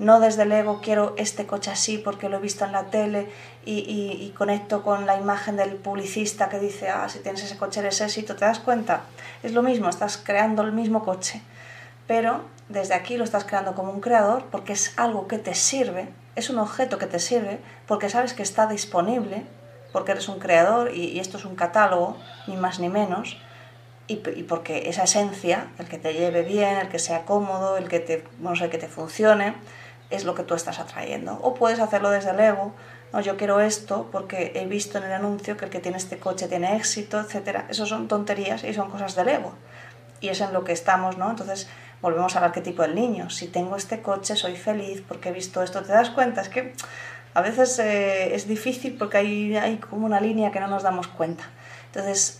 no 0.00 0.18
desde 0.18 0.44
el 0.44 0.52
ego 0.52 0.80
quiero 0.82 1.14
este 1.18 1.46
coche 1.46 1.70
así 1.70 1.98
porque 1.98 2.30
lo 2.30 2.38
he 2.38 2.40
visto 2.40 2.64
en 2.64 2.72
la 2.72 2.84
tele 2.84 3.30
y, 3.66 4.32
conecto 4.36 4.82
con 4.82 5.04
la 5.04 5.18
imagen 5.18 5.56
del 5.56 5.74
publicista 5.74 6.48
que 6.48 6.58
dice, 6.58 6.88
ah, 6.88 7.06
si 7.10 7.18
tienes 7.18 7.44
ese 7.44 7.58
coche 7.58 7.80
eres 7.80 8.00
éxito, 8.00 8.34
¿te 8.34 8.46
das 8.46 8.58
cuenta? 8.58 9.02
Es 9.42 9.52
lo 9.52 9.62
mismo, 9.62 9.90
estás 9.90 10.16
creando 10.16 10.62
el 10.62 10.72
mismo 10.72 11.04
coche, 11.04 11.42
pero 12.06 12.40
desde 12.70 12.94
aquí 12.94 13.18
lo 13.18 13.24
estás 13.24 13.44
creando 13.44 13.74
como 13.74 13.92
un 13.92 14.00
creador 14.00 14.46
porque 14.50 14.72
es 14.72 14.98
algo 14.98 15.28
que 15.28 15.36
te 15.36 15.54
sirve, 15.54 16.08
es 16.34 16.48
un 16.48 16.58
objeto 16.58 16.96
que 16.96 17.06
te 17.06 17.18
sirve 17.18 17.60
porque 17.86 18.08
sabes 18.08 18.32
que 18.32 18.42
está 18.42 18.66
disponible, 18.66 19.44
porque 19.92 20.12
eres 20.12 20.28
un 20.28 20.38
creador 20.38 20.94
y, 20.94 21.20
esto 21.20 21.36
es 21.36 21.44
un 21.44 21.56
catálogo, 21.56 22.16
ni 22.46 22.56
más 22.56 22.80
ni 22.80 22.88
menos, 22.88 23.36
y, 24.10 24.42
porque 24.42 24.88
esa 24.88 25.04
esencia, 25.04 25.68
el 25.78 25.86
que 25.86 25.98
te 25.98 26.12
lleve 26.12 26.42
bien, 26.42 26.76
el 26.76 26.88
que 26.88 26.98
sea 26.98 27.24
cómodo, 27.24 27.76
el 27.76 27.88
que 27.88 28.00
te, 28.00 28.24
no 28.40 28.56
sé, 28.56 28.68
que 28.68 28.78
te 28.78 28.88
funcione, 28.88 29.54
es 30.10 30.24
lo 30.24 30.34
que 30.34 30.42
tú 30.42 30.54
estás 30.54 30.80
atrayendo. 30.80 31.38
O 31.42 31.54
puedes 31.54 31.78
hacerlo 31.78 32.10
desde 32.10 32.30
el 32.30 32.40
ego, 32.40 32.72
no, 33.12 33.20
yo 33.20 33.36
quiero 33.36 33.60
esto 33.60 34.08
porque 34.12 34.52
he 34.54 34.66
visto 34.66 34.98
en 34.98 35.04
el 35.04 35.12
anuncio 35.12 35.56
que 35.56 35.64
el 35.64 35.70
que 35.70 35.80
tiene 35.80 35.98
este 35.98 36.18
coche 36.18 36.48
tiene 36.48 36.76
éxito, 36.76 37.20
etc. 37.20 37.64
Eso 37.68 37.86
son 37.86 38.08
tonterías 38.08 38.64
y 38.64 38.72
son 38.74 38.90
cosas 38.90 39.14
del 39.14 39.28
ego. 39.28 39.52
Y 40.20 40.28
es 40.28 40.40
en 40.40 40.52
lo 40.52 40.64
que 40.64 40.72
estamos, 40.72 41.16
¿no? 41.16 41.30
Entonces 41.30 41.68
volvemos 42.02 42.36
al 42.36 42.44
arquetipo 42.44 42.82
del 42.82 42.94
niño. 42.94 43.30
Si 43.30 43.48
tengo 43.48 43.76
este 43.76 44.00
coche 44.00 44.36
soy 44.36 44.56
feliz 44.56 45.02
porque 45.06 45.30
he 45.30 45.32
visto 45.32 45.62
esto. 45.62 45.82
¿Te 45.82 45.92
das 45.92 46.10
cuenta? 46.10 46.40
Es 46.40 46.48
que 46.48 46.72
a 47.34 47.40
veces 47.40 47.78
eh, 47.78 48.34
es 48.34 48.46
difícil 48.46 48.96
porque 48.96 49.18
hay, 49.18 49.56
hay 49.56 49.78
como 49.78 50.06
una 50.06 50.20
línea 50.20 50.52
que 50.52 50.60
no 50.60 50.68
nos 50.68 50.82
damos 50.82 51.08
cuenta. 51.08 51.44
Entonces, 51.86 52.39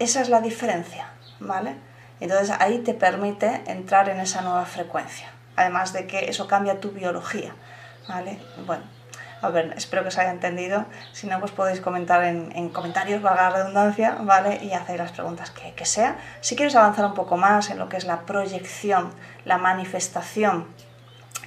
esa 0.00 0.20
es 0.20 0.28
la 0.28 0.40
diferencia, 0.40 1.10
¿vale? 1.38 1.76
Entonces 2.18 2.54
ahí 2.58 2.78
te 2.78 2.94
permite 2.94 3.62
entrar 3.66 4.08
en 4.08 4.18
esa 4.18 4.42
nueva 4.42 4.64
frecuencia 4.66 5.28
además 5.60 5.92
de 5.92 6.06
que 6.06 6.30
eso 6.30 6.46
cambia 6.46 6.80
tu 6.80 6.90
biología, 6.90 7.52
¿vale? 8.08 8.38
Bueno, 8.66 8.82
a 9.42 9.48
ver, 9.50 9.74
espero 9.76 10.02
que 10.02 10.08
os 10.08 10.18
haya 10.18 10.30
entendido. 10.30 10.86
Si 11.12 11.26
no, 11.26 11.38
pues 11.38 11.52
podéis 11.52 11.80
comentar 11.80 12.24
en, 12.24 12.68
comentarios, 12.70 13.22
valga 13.22 13.50
la 13.50 13.56
redundancia, 13.56 14.16
¿vale? 14.22 14.62
Y 14.62 14.72
hacéis 14.72 14.98
las 14.98 15.12
preguntas 15.12 15.50
que, 15.50 15.72
que, 15.74 15.84
sea. 15.84 16.16
Si 16.40 16.56
quieres 16.56 16.74
avanzar 16.76 17.04
un 17.06 17.14
poco 17.14 17.36
más 17.36 17.70
en 17.70 17.78
lo 17.78 17.88
que 17.88 17.96
es 17.96 18.04
la 18.04 18.20
proyección, 18.20 19.12
la 19.44 19.58
manifestación, 19.58 20.66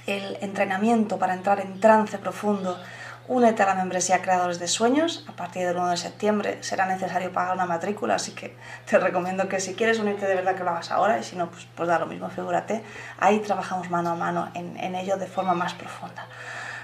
el 0.06 0.38
entrenamiento 0.40 1.18
para 1.18 1.34
entrar 1.34 1.60
en 1.60 1.80
trance 1.80 2.18
profundo, 2.18 2.78
Únete 3.26 3.62
a 3.62 3.66
la 3.66 3.74
membresía 3.74 4.20
Creadores 4.20 4.58
de 4.58 4.68
Sueños. 4.68 5.24
A 5.26 5.32
partir 5.32 5.66
del 5.66 5.78
1 5.78 5.88
de 5.88 5.96
septiembre 5.96 6.58
será 6.60 6.84
necesario 6.84 7.32
pagar 7.32 7.54
una 7.54 7.64
matrícula, 7.64 8.16
así 8.16 8.32
que 8.32 8.54
te 8.84 8.98
recomiendo 8.98 9.48
que 9.48 9.60
si 9.60 9.74
quieres 9.74 9.98
unirte 9.98 10.26
de 10.26 10.34
verdad 10.34 10.54
que 10.54 10.62
lo 10.62 10.70
hagas 10.70 10.90
ahora 10.90 11.18
y 11.18 11.24
si 11.24 11.34
no, 11.34 11.48
pues, 11.50 11.66
pues 11.74 11.88
da 11.88 11.98
lo 11.98 12.04
mismo, 12.04 12.28
figúrate. 12.28 12.84
Ahí 13.18 13.38
trabajamos 13.38 13.88
mano 13.88 14.10
a 14.10 14.14
mano 14.14 14.50
en, 14.52 14.76
en 14.76 14.94
ello 14.94 15.16
de 15.16 15.26
forma 15.26 15.54
más 15.54 15.72
profunda. 15.72 16.26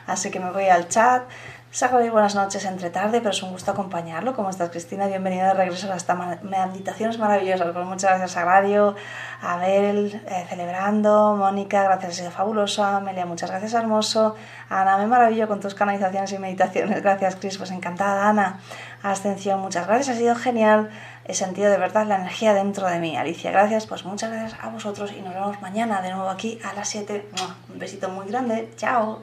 Así 0.06 0.30
que 0.30 0.40
me 0.40 0.50
voy 0.50 0.66
al 0.68 0.88
chat. 0.88 1.24
Sagrario, 1.72 2.10
buenas 2.10 2.34
noches 2.34 2.64
entre 2.64 2.90
tarde, 2.90 3.18
pero 3.20 3.30
es 3.30 3.40
un 3.44 3.52
gusto 3.52 3.70
acompañarlo. 3.70 4.34
¿Cómo 4.34 4.50
estás, 4.50 4.70
Cristina? 4.70 5.06
Bienvenida 5.06 5.46
de 5.46 5.54
regreso 5.54 5.92
a 5.92 5.94
estas 5.94 6.42
meditaciones 6.42 7.16
maravillosas. 7.20 7.70
Pues 7.72 7.86
muchas 7.86 8.10
gracias, 8.10 8.32
Sagrario. 8.32 8.96
Abel, 9.40 10.20
eh, 10.26 10.46
celebrando. 10.48 11.36
Mónica, 11.36 11.84
gracias, 11.84 12.10
ha 12.10 12.16
sido 12.16 12.30
fabulosa. 12.32 12.96
Amelia, 12.96 13.24
muchas 13.24 13.50
gracias, 13.50 13.74
hermoso. 13.74 14.34
Ana, 14.68 14.98
me 14.98 15.06
maravillo 15.06 15.46
con 15.46 15.60
tus 15.60 15.76
canalizaciones 15.76 16.32
y 16.32 16.38
meditaciones. 16.40 17.02
Gracias, 17.04 17.36
Cris, 17.36 17.56
pues 17.56 17.70
encantada, 17.70 18.28
Ana. 18.28 18.58
Ascensión, 19.04 19.60
muchas 19.60 19.86
gracias, 19.86 20.16
ha 20.16 20.18
sido 20.18 20.34
genial. 20.34 20.90
He 21.24 21.34
sentido 21.34 21.70
de 21.70 21.78
verdad 21.78 22.04
la 22.04 22.16
energía 22.16 22.52
dentro 22.52 22.88
de 22.88 22.98
mí. 22.98 23.16
Alicia, 23.16 23.52
gracias, 23.52 23.86
pues 23.86 24.04
muchas 24.04 24.32
gracias 24.32 24.58
a 24.60 24.70
vosotros 24.70 25.12
y 25.16 25.22
nos 25.22 25.34
vemos 25.34 25.62
mañana 25.62 26.02
de 26.02 26.10
nuevo 26.10 26.30
aquí 26.30 26.58
a 26.64 26.72
las 26.72 26.88
7. 26.88 27.30
Un 27.72 27.78
besito 27.78 28.08
muy 28.08 28.26
grande. 28.26 28.72
Chao. 28.76 29.22